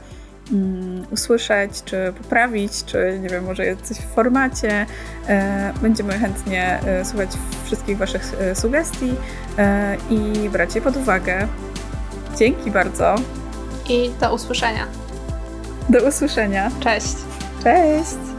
[1.11, 4.85] usłyszeć, czy poprawić, czy nie wiem, może coś w formacie.
[5.27, 7.29] E, będziemy chętnie e, słuchać
[7.65, 9.13] wszystkich Waszych e, sugestii
[10.09, 11.47] i brać je pod uwagę.
[12.37, 13.15] Dzięki bardzo.
[13.89, 14.87] I do usłyszenia.
[15.89, 16.71] Do usłyszenia.
[16.79, 17.15] Cześć.
[17.63, 18.36] Cześć.